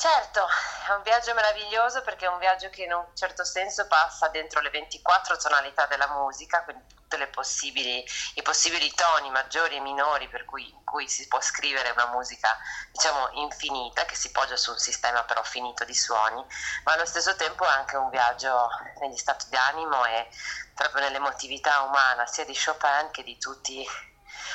Certo, 0.00 0.46
è 0.88 0.92
un 0.94 1.02
viaggio 1.02 1.34
meraviglioso 1.34 2.00
perché 2.00 2.24
è 2.24 2.28
un 2.28 2.38
viaggio 2.38 2.70
che 2.70 2.84
in 2.84 2.92
un 2.94 3.04
certo 3.12 3.44
senso 3.44 3.86
passa 3.86 4.28
dentro 4.28 4.62
le 4.62 4.70
24 4.70 5.36
tonalità 5.36 5.84
della 5.84 6.08
musica, 6.08 6.64
quindi 6.64 6.86
tutti 6.88 7.20
i 7.20 8.42
possibili 8.42 8.94
toni 8.94 9.28
maggiori 9.28 9.76
e 9.76 9.80
minori 9.80 10.26
per 10.30 10.46
cui, 10.46 10.74
cui, 10.84 11.06
si 11.06 11.28
può 11.28 11.38
scrivere 11.42 11.90
una 11.90 12.06
musica 12.06 12.48
diciamo 12.92 13.28
infinita 13.42 14.06
che 14.06 14.14
si 14.14 14.30
poggia 14.30 14.56
su 14.56 14.70
un 14.70 14.78
sistema 14.78 15.22
però 15.24 15.42
finito 15.42 15.84
di 15.84 15.94
suoni, 15.94 16.42
ma 16.84 16.94
allo 16.94 17.04
stesso 17.04 17.36
tempo 17.36 17.66
è 17.66 17.68
anche 17.68 17.96
un 17.96 18.08
viaggio 18.08 18.70
negli 19.00 19.18
stati 19.18 19.50
d'animo 19.50 20.06
e 20.06 20.30
proprio 20.74 21.02
nell'emotività 21.02 21.82
umana 21.82 22.24
sia 22.24 22.46
di 22.46 22.56
Chopin 22.56 23.10
che 23.10 23.22
di 23.22 23.36
tutti 23.36 23.86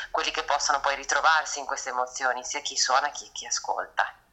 quelli 0.09 0.31
che 0.31 0.41
possono 0.41 0.79
poi 0.79 0.95
ritrovarsi 0.95 1.59
in 1.59 1.67
queste 1.67 1.89
emozioni, 1.89 2.43
sia 2.43 2.61
chi 2.61 2.75
suona 2.75 3.11
che 3.11 3.29
chi 3.31 3.45
ascolta. 3.45 4.24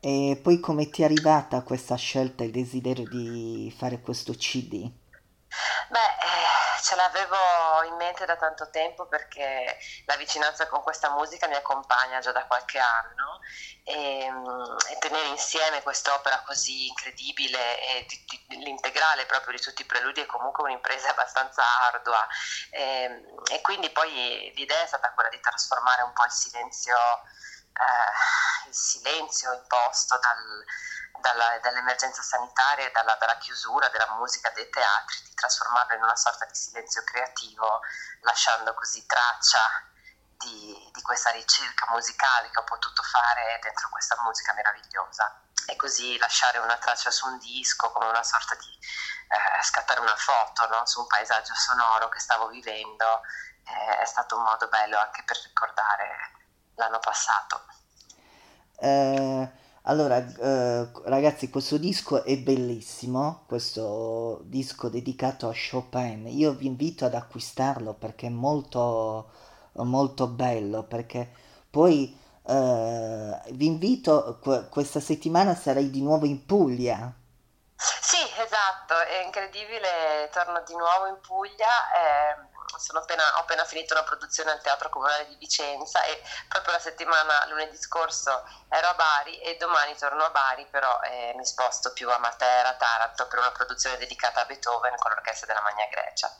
E 0.00 0.38
poi 0.42 0.60
come 0.60 0.90
ti 0.90 1.02
è 1.02 1.06
arrivata 1.06 1.62
questa 1.62 1.96
scelta 1.96 2.44
il 2.44 2.52
desiderio 2.52 3.04
di 3.04 3.74
fare 3.76 4.00
questo 4.00 4.32
CD? 4.32 4.88
Beh, 5.88 5.98
eh, 5.98 6.82
ce 6.82 6.94
l'avevo 6.94 7.82
in 7.88 7.96
mente 7.96 8.24
da 8.24 8.36
tanto 8.36 8.70
tempo 8.70 9.06
perché 9.06 9.76
la 10.04 10.16
vicinanza 10.16 10.68
con 10.68 10.82
questa 10.82 11.10
musica 11.10 11.48
mi 11.48 11.54
accompagna 11.54 12.20
già 12.20 12.30
da 12.30 12.46
qualche 12.46 12.78
anno 12.78 13.40
e, 13.82 14.30
mm, 14.30 14.76
e 14.90 14.98
tenere 14.98 15.26
insieme 15.28 15.82
quest'opera 15.82 16.42
così 16.42 16.86
incredibile 16.86 17.80
e 17.80 18.06
di, 18.06 18.44
di, 18.48 18.56
l'integrale 18.58 19.26
proprio 19.26 19.56
di 19.56 19.62
tutti 19.62 19.82
i 19.82 19.86
preludi 19.86 20.20
è 20.20 20.26
comunque 20.26 20.64
un'impresa 20.64 21.10
abbastanza 21.16 21.62
ardua 21.92 22.26
e, 22.70 23.22
e 23.50 23.60
quindi 23.62 23.90
poi 23.90 24.52
l'idea 24.54 24.82
è 24.82 24.86
stata 24.86 25.12
quella 25.12 25.30
di 25.30 25.40
trasformare 25.40 26.02
un 26.02 26.12
po' 26.12 26.24
il 26.24 26.30
silenzio 26.30 26.96
eh, 27.78 28.68
il 28.68 28.74
silenzio 28.74 29.52
imposto 29.52 30.18
dal, 30.18 30.64
dalla, 31.20 31.58
dall'emergenza 31.60 32.22
sanitaria 32.22 32.86
e 32.86 32.90
dalla, 32.90 33.14
dalla, 33.14 33.38
chiusura 33.38 33.88
della 33.88 34.10
musica 34.14 34.50
dei 34.50 34.68
teatri, 34.68 35.22
di 35.22 35.34
trasformarlo 35.34 35.94
in 35.94 36.02
una 36.02 36.16
sorta 36.16 36.44
di 36.44 36.54
silenzio 36.54 37.02
creativo, 37.04 37.80
lasciando 38.22 38.74
così 38.74 39.04
traccia 39.06 39.86
di, 40.38 40.90
di 40.92 41.02
questa 41.02 41.30
ricerca 41.30 41.86
musicale 41.90 42.50
che 42.50 42.58
ho 42.58 42.64
potuto 42.64 43.02
fare 43.02 43.58
dentro 43.62 43.88
questa 43.88 44.16
musica 44.22 44.52
meravigliosa 44.54 45.42
e 45.66 45.76
così 45.76 46.16
lasciare 46.18 46.58
una 46.58 46.78
traccia 46.78 47.10
su 47.10 47.26
un 47.26 47.38
disco 47.38 47.90
come 47.90 48.06
una 48.06 48.22
sorta 48.22 48.54
di 48.54 48.78
eh, 49.28 49.62
scattare 49.62 50.00
una 50.00 50.16
foto 50.16 50.66
no? 50.68 50.86
su 50.86 51.00
un 51.00 51.06
paesaggio 51.06 51.54
sonoro 51.54 52.08
che 52.08 52.20
stavo 52.20 52.48
vivendo 52.48 53.22
eh, 53.64 53.98
è 53.98 54.04
stato 54.04 54.36
un 54.36 54.44
modo 54.44 54.68
bello 54.68 54.98
anche 54.98 55.24
per 55.24 55.38
ricordare 55.42 56.37
l'anno 56.78 56.98
passato. 57.00 57.60
Eh, 58.80 59.50
allora, 59.82 60.16
eh, 60.18 60.90
ragazzi, 61.04 61.50
questo 61.50 61.76
disco 61.76 62.24
è 62.24 62.36
bellissimo, 62.38 63.44
questo 63.46 64.40
disco 64.44 64.88
dedicato 64.88 65.48
a 65.48 65.54
Chopin. 65.54 66.26
Io 66.28 66.52
vi 66.52 66.66
invito 66.66 67.04
ad 67.04 67.14
acquistarlo 67.14 67.94
perché 67.94 68.26
è 68.26 68.30
molto, 68.30 69.30
molto 69.72 70.26
bello, 70.28 70.84
perché 70.84 71.30
poi 71.70 72.16
eh, 72.46 73.40
vi 73.50 73.66
invito, 73.66 74.38
questa 74.70 75.00
settimana 75.00 75.54
sarei 75.54 75.90
di 75.90 76.02
nuovo 76.02 76.26
in 76.26 76.44
Puglia. 76.46 77.12
Sì, 77.76 78.22
esatto, 78.40 78.94
è 78.94 79.24
incredibile, 79.24 80.28
torno 80.32 80.62
di 80.66 80.74
nuovo 80.74 81.06
in 81.06 81.18
Puglia. 81.20 81.66
Eh 81.66 82.47
appena, 82.98 83.22
ho 83.36 83.40
appena 83.40 83.64
finito 83.64 83.94
una 83.94 84.04
produzione 84.04 84.50
al 84.50 84.60
Teatro 84.60 84.88
Comunale 84.88 85.26
di 85.28 85.36
Vicenza 85.36 86.02
e 86.04 86.22
proprio 86.48 86.72
la 86.72 86.78
settimana, 86.78 87.46
lunedì 87.48 87.76
scorso, 87.76 88.30
ero 88.68 88.88
a 88.88 88.94
Bari 88.94 89.40
e 89.40 89.56
domani 89.56 89.96
torno 89.96 90.24
a 90.24 90.30
Bari, 90.30 90.66
però 90.70 91.00
eh, 91.02 91.34
mi 91.36 91.44
sposto 91.44 91.92
più 91.92 92.10
a 92.10 92.18
Matera, 92.18 92.74
Taranto, 92.74 93.26
per 93.26 93.38
una 93.38 93.52
produzione 93.52 93.96
dedicata 93.96 94.42
a 94.42 94.44
Beethoven 94.44 94.96
con 94.96 95.10
l'Orchestra 95.10 95.46
della 95.46 95.62
Magna 95.62 95.86
Grecia. 95.90 96.34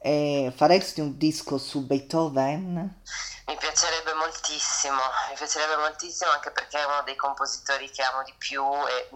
E 0.00 0.52
faresti 0.54 1.00
un 1.00 1.16
disco 1.16 1.56
su 1.56 1.86
Beethoven? 1.86 3.02
Mi 3.46 3.56
piacerebbe 3.56 4.12
moltissimo, 4.12 5.00
mi 5.30 5.34
piacerebbe 5.34 5.76
moltissimo 5.76 6.30
anche 6.30 6.50
perché 6.50 6.78
è 6.78 6.84
uno 6.84 7.02
dei 7.04 7.16
compositori 7.16 7.90
che 7.90 8.02
amo 8.02 8.22
di 8.22 8.34
più 8.36 8.62
e 8.86 9.08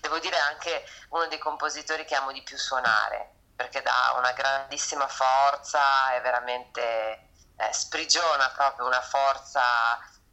devo 0.00 0.18
dire 0.18 0.36
anche 0.38 0.84
uno 1.10 1.26
dei 1.28 1.38
compositori 1.38 2.04
che 2.04 2.14
amo 2.14 2.30
di 2.30 2.42
più 2.42 2.58
suonare 2.58 3.33
perché 3.56 3.82
dà 3.82 4.14
una 4.16 4.32
grandissima 4.32 5.06
forza 5.06 6.14
e 6.14 6.20
veramente 6.20 7.30
eh, 7.56 7.72
sprigiona 7.72 8.50
proprio 8.50 8.86
una 8.86 9.00
forza 9.00 9.62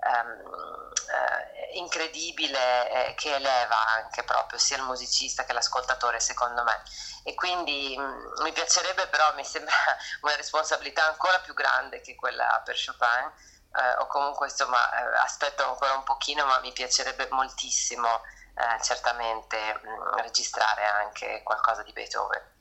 ehm, 0.02 0.92
eh, 1.12 1.78
incredibile 1.78 2.90
eh, 2.90 3.16
che 3.16 3.36
eleva 3.36 3.88
anche 3.90 4.24
proprio 4.24 4.60
sia 4.60 4.78
il 4.78 4.84
musicista 4.84 5.44
che 5.44 5.54
l'ascoltatore 5.54 6.20
secondo 6.20 6.64
me. 6.64 6.82
E 7.24 7.36
quindi 7.36 7.96
mh, 7.98 8.02
mm, 8.02 8.42
mi 8.44 8.52
piacerebbe 8.52 9.08
però 9.08 9.34
mi 9.36 9.46
sembra 9.46 9.74
una 10.22 10.36
responsabilità 10.36 11.06
ancora 11.06 11.40
più 11.40 11.54
grande 11.54 12.02
che 12.02 12.16
quella 12.16 12.62
per 12.66 12.76
Chopin 12.84 13.32
eh, 13.74 13.96
o 14.00 14.08
comunque 14.08 14.48
insomma 14.48 14.80
eh, 14.92 15.18
aspetto 15.20 15.64
ancora 15.68 15.94
un 15.94 16.04
pochino 16.04 16.46
ma 16.46 16.60
mi 16.60 16.72
piacerebbe 16.72 17.28
moltissimo 17.32 18.22
eh, 18.56 18.82
certamente 18.84 19.80
mh, 19.82 19.90
mm, 19.90 20.14
registrare 20.18 20.86
anche 20.86 21.42
qualcosa 21.44 21.84
di 21.84 21.94
Beethoven 21.94 22.60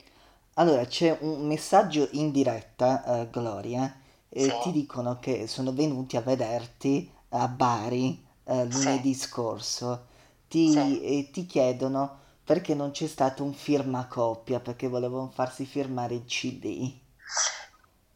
allora, 0.54 0.84
c'è 0.86 1.16
un 1.20 1.46
messaggio 1.46 2.08
in 2.12 2.30
diretta, 2.32 3.04
eh, 3.04 3.30
Gloria, 3.30 3.98
e 4.28 4.44
Sì. 4.44 4.58
ti 4.58 4.72
dicono 4.72 5.18
che 5.18 5.46
sono 5.46 5.72
venuti 5.72 6.16
a 6.16 6.20
vederti 6.20 7.12
a 7.30 7.48
Bari 7.48 8.26
eh, 8.44 8.64
lunedì 8.66 9.14
scorso. 9.14 10.06
Ti, 10.48 10.72
Sì. 10.72 11.02
e 11.02 11.30
ti 11.30 11.46
chiedono 11.46 12.18
perché 12.44 12.74
non 12.74 12.90
c'è 12.90 13.06
stato 13.06 13.44
un 13.44 13.54
firmacopia, 13.54 14.58
perché 14.60 14.88
volevano 14.88 15.28
farsi 15.32 15.64
firmare 15.64 16.14
il 16.14 16.24
CD. 16.24 16.64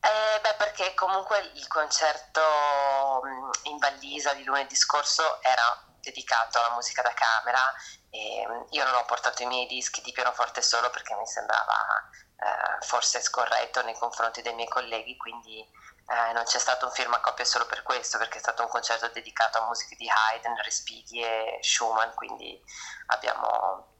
Eh, 0.01 0.41
beh, 0.43 0.55
perché 0.59 0.93
comunque 0.95 1.37
il 1.55 1.67
concerto 1.69 2.41
mh, 3.23 3.69
in 3.71 3.79
Vallisa 3.79 4.35
di 4.35 4.45
lunedì 4.45 4.75
scorso 4.75 5.23
era 5.41 5.94
dedicato 6.05 6.59
alla 6.59 6.75
musica 6.75 7.03
da 7.03 7.13
camera 7.13 7.61
e 8.11 8.47
mm, 8.47 8.63
io 8.71 8.85
non 8.85 8.95
ho 8.95 9.05
portato 9.05 9.43
i 9.43 9.47
miei 9.47 9.67
dischi 9.67 10.01
di 10.03 10.13
pianoforte 10.13 10.63
solo 10.63 10.91
perché 10.91 11.15
mi 11.17 11.27
sembrava 11.27 12.09
eh, 12.37 12.85
forse 12.87 13.21
scorretto 13.21 13.83
nei 13.83 13.95
confronti 13.95 14.43
dei 14.43 14.55
miei 14.55 14.69
colleghi, 14.69 15.17
quindi 15.17 15.61
eh, 15.61 16.33
non 16.33 16.45
c'è 16.45 16.59
stato 16.59 16.87
un 16.87 16.93
firmacopia 16.93 17.45
solo 17.45 17.67
per 17.67 17.83
questo, 17.83 18.19
perché 18.19 18.37
è 18.37 18.41
stato 18.41 18.63
un 18.63 18.69
concerto 18.69 19.09
dedicato 19.09 19.59
a 19.59 19.67
musiche 19.67 19.97
di 19.97 20.09
Haydn, 20.09 20.63
Respighi 20.63 21.23
e 21.23 21.59
Schumann, 21.63 22.11
quindi 22.15 22.63
abbiamo, 23.07 23.97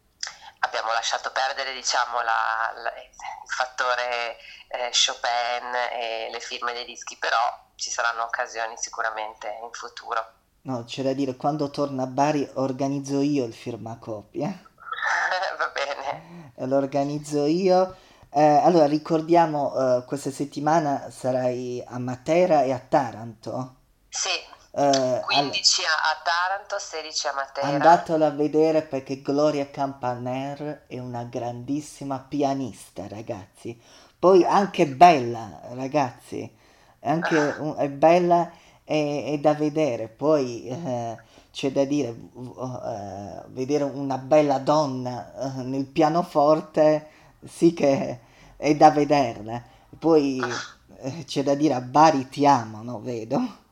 abbiamo 0.61 0.93
lasciato 0.93 1.33
perdere 1.33 1.73
diciamo, 1.73 2.21
la, 2.21 2.73
la, 2.75 2.93
il 2.95 3.51
fattore 3.51 4.37
eh, 4.69 4.91
Chopin 4.91 5.75
e 5.93 6.29
le 6.31 6.41
firme 6.41 6.73
dei 6.73 6.85
dischi, 6.85 7.17
però 7.17 7.73
ci 7.77 7.91
saranno 7.91 8.25
occasioni 8.25 8.77
sicuramente 8.77 9.49
in 9.63 9.73
futuro. 9.73 10.43
No, 10.67 10.85
c'è 10.85 11.03
da 11.03 11.13
dire, 11.13 11.37
quando 11.37 11.69
torno 11.69 12.03
a 12.03 12.07
Bari 12.07 12.49
organizzo 12.55 13.21
io 13.21 13.45
il 13.45 13.53
firmacopia. 13.53 14.49
Va 15.59 15.73
bene. 15.75 16.53
Lo 16.67 16.77
organizzo 16.77 17.45
io. 17.45 17.95
Eh, 18.31 18.43
allora, 18.43 18.87
ricordiamo, 18.87 19.75
eh, 19.77 20.05
questa 20.07 20.31
settimana 20.31 21.11
sarai 21.11 21.85
a 21.87 21.99
Matera 21.99 22.63
e 22.63 22.73
a 22.73 22.79
Taranto. 22.79 23.75
Sì, 24.09 24.31
eh, 24.77 25.21
15 25.23 25.83
all... 25.83 25.89
a 26.01 26.23
Taranto, 26.25 26.79
16 26.79 27.27
a 27.27 27.35
Matera. 27.35 27.67
Andatelo 27.67 28.25
a 28.25 28.31
vedere 28.31 28.81
perché 28.81 29.21
Gloria 29.21 29.69
Campaner 29.69 30.85
è 30.87 30.99
una 30.99 31.25
grandissima 31.25 32.25
pianista, 32.27 33.07
ragazzi. 33.07 33.79
Poi 34.19 34.45
anche 34.45 34.87
bella, 34.87 35.61
ragazzi. 35.75 36.57
Anche 37.01 37.37
un, 37.61 37.75
è 37.77 37.91
bella 37.91 38.51
e, 38.85 39.33
è 39.35 39.39
da 39.39 39.55
vedere. 39.55 40.09
Poi 40.09 40.67
eh, 40.69 41.19
c'è 41.51 41.71
da 41.73 41.85
dire, 41.85 42.09
uh, 42.33 43.45
vedere 43.49 43.85
una 43.85 44.19
bella 44.19 44.59
donna 44.59 45.33
uh, 45.35 45.61
nel 45.61 45.87
pianoforte, 45.87 47.11
sì 47.47 47.73
che 47.73 48.21
è 48.57 48.75
da 48.75 48.91
vederla. 48.91 49.63
Poi 49.99 50.41
uh, 50.41 51.25
c'è 51.25 51.43
da 51.43 51.55
dire, 51.55 51.75
a 51.75 51.81
Bari 51.81 52.29
ti 52.29 52.47
amano, 52.47 53.01
vedo. 53.01 53.63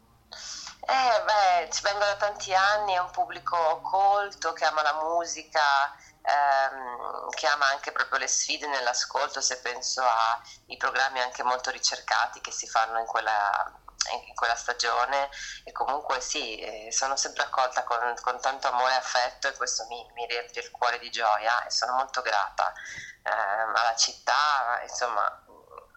Eh 0.84 1.22
beh, 1.24 1.70
ci 1.70 1.80
vengo 1.82 2.00
da 2.00 2.16
tanti 2.16 2.52
anni, 2.52 2.92
è 2.92 2.98
un 2.98 3.10
pubblico 3.12 3.80
colto 3.82 4.52
che 4.52 4.64
ama 4.64 4.82
la 4.82 5.00
musica, 5.02 5.60
ehm, 6.22 7.30
che 7.30 7.46
ama 7.46 7.66
anche 7.66 7.92
proprio 7.92 8.18
le 8.18 8.26
sfide 8.26 8.66
nell'ascolto, 8.66 9.40
se 9.40 9.58
penso 9.58 10.02
ai 10.02 10.76
programmi 10.76 11.20
anche 11.20 11.44
molto 11.44 11.70
ricercati 11.70 12.40
che 12.40 12.50
si 12.50 12.66
fanno 12.66 12.98
in 12.98 13.06
quella, 13.06 13.72
in 14.10 14.34
quella 14.34 14.56
stagione. 14.56 15.28
E 15.64 15.72
comunque 15.72 16.20
sì, 16.20 16.58
eh, 16.58 16.92
sono 16.92 17.16
sempre 17.16 17.44
accolta 17.44 17.84
con, 17.84 18.14
con, 18.20 18.40
tanto 18.40 18.68
amore 18.68 18.92
e 18.92 18.96
affetto 18.96 19.48
e 19.48 19.56
questo 19.56 19.86
mi, 19.88 20.04
mi, 20.14 20.26
riempie 20.26 20.62
il 20.62 20.70
cuore 20.70 20.98
di 20.98 21.10
gioia 21.10 21.64
e 21.64 21.70
sono 21.70 21.94
molto 21.94 22.20
grata 22.22 22.72
eh, 23.22 23.30
alla 23.30 23.94
città, 23.96 24.80
insomma 24.82 25.44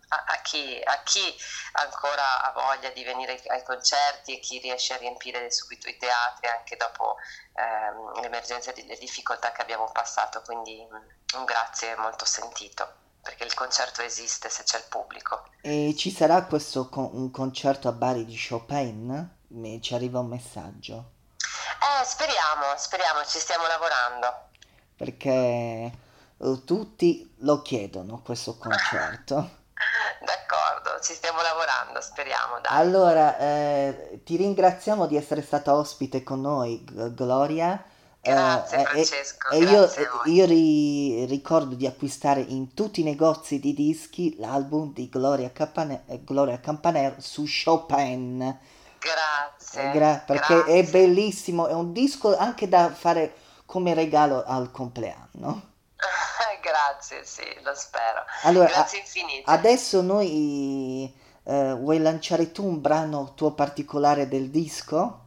a, 0.08 0.41
chi, 0.41 0.80
a, 0.84 1.02
chi, 1.04 1.36
ancora 1.74 2.44
ha 2.44 2.52
voglia 2.52 2.89
di 2.89 3.04
venire 3.04 3.41
ai 3.48 3.63
concerti 3.63 4.36
e 4.36 4.39
chi 4.39 4.60
riesce 4.60 4.94
a 4.94 4.98
riempire 4.98 5.52
subito 5.52 5.89
i 5.89 5.98
teatri 5.98 6.48
anche 6.48 6.78
dopo 6.78 7.18
ehm, 7.54 8.22
l'emergenza 8.22 8.72
e 8.72 8.86
le 8.86 8.98
difficoltà 8.98 9.52
che 9.52 9.62
abbiamo 9.62 9.91
passato, 9.91 10.41
quindi 10.41 10.86
un 11.34 11.44
grazie 11.46 11.96
molto 11.96 12.26
sentito 12.26 13.04
perché 13.26 13.44
il 13.44 13.56
concerto 13.56 14.04
esiste 14.04 14.50
se 14.50 14.62
c'è 14.62 14.78
il 14.78 14.84
pubblico. 14.88 15.46
E 15.62 15.96
ci 15.98 16.12
sarà 16.12 16.44
questo 16.44 16.90
con- 16.90 17.10
un 17.12 17.32
concerto 17.32 17.88
a 17.88 17.92
Bari 17.92 18.24
di 18.24 18.38
Chopin? 18.38 19.38
Mi, 19.48 19.82
ci 19.82 19.96
arriva 19.96 20.20
un 20.20 20.28
messaggio. 20.28 21.14
Eh, 21.40 22.06
speriamo, 22.06 22.78
speriamo, 22.78 23.26
ci 23.26 23.40
stiamo 23.40 23.66
lavorando. 23.66 24.50
Perché 24.96 25.92
uh, 26.38 26.64
tutti 26.64 27.34
lo 27.40 27.64
chiedono 27.64 28.22
questo 28.22 28.58
concerto. 28.58 29.64
D'accordo, 30.22 31.02
ci 31.02 31.14
stiamo 31.14 31.42
lavorando, 31.42 32.00
speriamo. 32.02 32.60
Dai. 32.60 32.78
Allora, 32.78 33.40
eh, 33.40 34.22
ti 34.24 34.36
ringraziamo 34.38 35.08
di 35.08 35.18
essere 35.18 35.42
stata 35.42 35.74
ospite 35.74 36.22
con 36.22 36.42
noi, 36.42 36.84
Gloria. 36.84 37.84
Grazie 38.32 38.78
uh, 38.78 38.84
Francesco. 38.84 39.50
E, 39.50 39.58
io, 39.60 39.92
io 40.26 40.46
ri, 40.46 41.26
ricordo 41.26 41.76
di 41.76 41.86
acquistare 41.86 42.42
in 42.42 42.74
tutti 42.74 43.02
i 43.02 43.04
negozi 43.04 43.60
di 43.60 43.74
dischi 43.74 44.36
l'album 44.40 44.94
di 44.94 45.08
Gloria, 45.10 45.52
Campane, 45.52 46.04
Gloria 46.24 46.60
Campaner 46.60 47.16
su 47.20 47.46
Chopin. 47.46 48.60
Grazie. 49.00 49.92
Gra- 49.92 50.24
perché 50.26 50.56
grazie. 50.56 50.80
è 50.80 50.84
bellissimo, 50.90 51.68
è 51.68 51.74
un 51.74 51.94
disco 51.94 52.36
anche 52.36 52.68
da 52.68 52.92
fare 52.92 53.36
come 53.66 53.94
regalo 53.94 54.44
al 54.44 54.72
compleanno. 54.72 55.74
grazie, 56.62 57.24
sì, 57.24 57.44
lo 57.64 57.76
spero. 57.76 58.24
Allora, 58.44 58.68
grazie 58.68 59.00
infinite. 59.00 59.44
Adesso 59.46 60.02
noi 60.02 61.14
uh, 61.44 61.78
vuoi 61.78 62.00
lanciare 62.00 62.52
tu 62.52 62.66
un 62.66 62.82
brano 62.82 63.34
tuo 63.36 63.52
particolare 63.52 64.28
del 64.28 64.50
disco? 64.50 65.25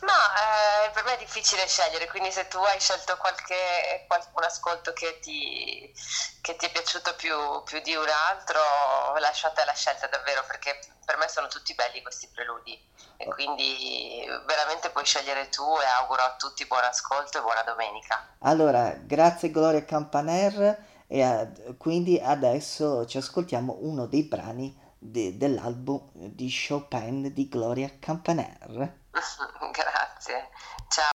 Ma 0.00 0.86
eh, 0.86 0.90
per 0.90 1.04
me 1.04 1.14
è 1.14 1.18
difficile 1.18 1.66
scegliere, 1.66 2.06
quindi 2.08 2.30
se 2.30 2.46
tu 2.46 2.58
hai 2.58 2.78
scelto 2.78 3.16
qualche, 3.16 4.04
qualche 4.06 4.46
ascolto 4.46 4.92
che 4.92 5.18
ti, 5.20 5.92
che 6.40 6.54
ti, 6.56 6.66
è 6.66 6.70
piaciuto 6.70 7.14
più, 7.16 7.34
più 7.64 7.80
di 7.80 7.94
un 7.94 8.06
altro, 8.30 8.60
lasciate 9.18 9.64
la 9.64 9.72
scelta 9.72 10.06
davvero, 10.06 10.44
perché 10.46 10.78
per 11.04 11.16
me 11.16 11.28
sono 11.28 11.48
tutti 11.48 11.74
belli 11.74 12.02
questi 12.02 12.28
preludi 12.28 12.78
e 13.16 13.26
quindi 13.26 14.24
veramente 14.46 14.90
puoi 14.90 15.04
scegliere 15.04 15.48
tu 15.48 15.62
e 15.62 15.86
auguro 16.00 16.22
a 16.22 16.36
tutti 16.36 16.64
buon 16.66 16.84
ascolto 16.84 17.38
e 17.38 17.40
buona 17.40 17.62
domenica. 17.62 18.36
Allora, 18.40 18.90
grazie 18.90 19.50
Gloria 19.50 19.84
Campaner 19.84 20.84
e 21.08 21.22
a, 21.22 21.50
quindi 21.76 22.20
adesso 22.22 23.06
ci 23.06 23.16
ascoltiamo 23.16 23.78
uno 23.80 24.06
dei 24.06 24.22
brani 24.22 24.78
de, 24.98 25.36
dell'album 25.36 26.10
di 26.12 26.48
Chopin 26.48 27.32
di 27.32 27.48
Gloria 27.48 27.90
Campaner. 27.98 28.97
Grazie, 29.72 30.48
ciao. 30.88 31.17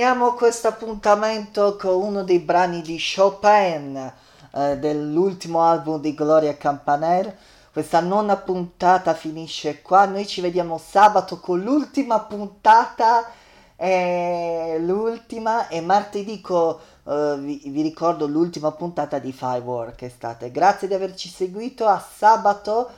Finiamo 0.00 0.32
questo 0.32 0.66
appuntamento 0.68 1.76
con 1.76 1.92
uno 1.92 2.24
dei 2.24 2.38
brani 2.38 2.80
di 2.80 2.98
Chopin 2.98 4.10
eh, 4.50 4.78
dell'ultimo 4.78 5.60
album 5.62 6.00
di 6.00 6.14
Gloria 6.14 6.56
Campaner. 6.56 7.36
Questa 7.70 8.00
nona 8.00 8.36
puntata 8.36 9.12
finisce 9.12 9.82
qua. 9.82 10.06
Noi 10.06 10.26
ci 10.26 10.40
vediamo 10.40 10.78
sabato 10.78 11.38
con 11.38 11.60
l'ultima 11.60 12.18
puntata 12.20 13.30
E 13.76 14.78
l'ultima 14.80 15.68
è 15.68 15.82
martedì, 15.82 16.40
co- 16.40 16.80
eh, 17.06 17.36
vi, 17.38 17.60
vi 17.66 17.82
ricordo 17.82 18.26
l'ultima 18.26 18.72
puntata 18.72 19.18
di 19.18 19.32
Firework 19.32 20.00
estate. 20.00 20.50
Grazie 20.50 20.88
di 20.88 20.94
averci 20.94 21.28
seguito 21.28 21.86
a 21.86 21.98
sabato, 21.98 22.88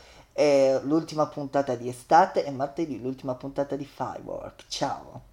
l'ultima 0.82 1.26
puntata 1.26 1.74
di 1.74 1.88
estate 1.88 2.44
e 2.44 2.52
martedì 2.52 3.00
l'ultima 3.02 3.34
puntata 3.34 3.74
di 3.74 3.84
Firework. 3.84 4.66
Ciao! 4.68 5.31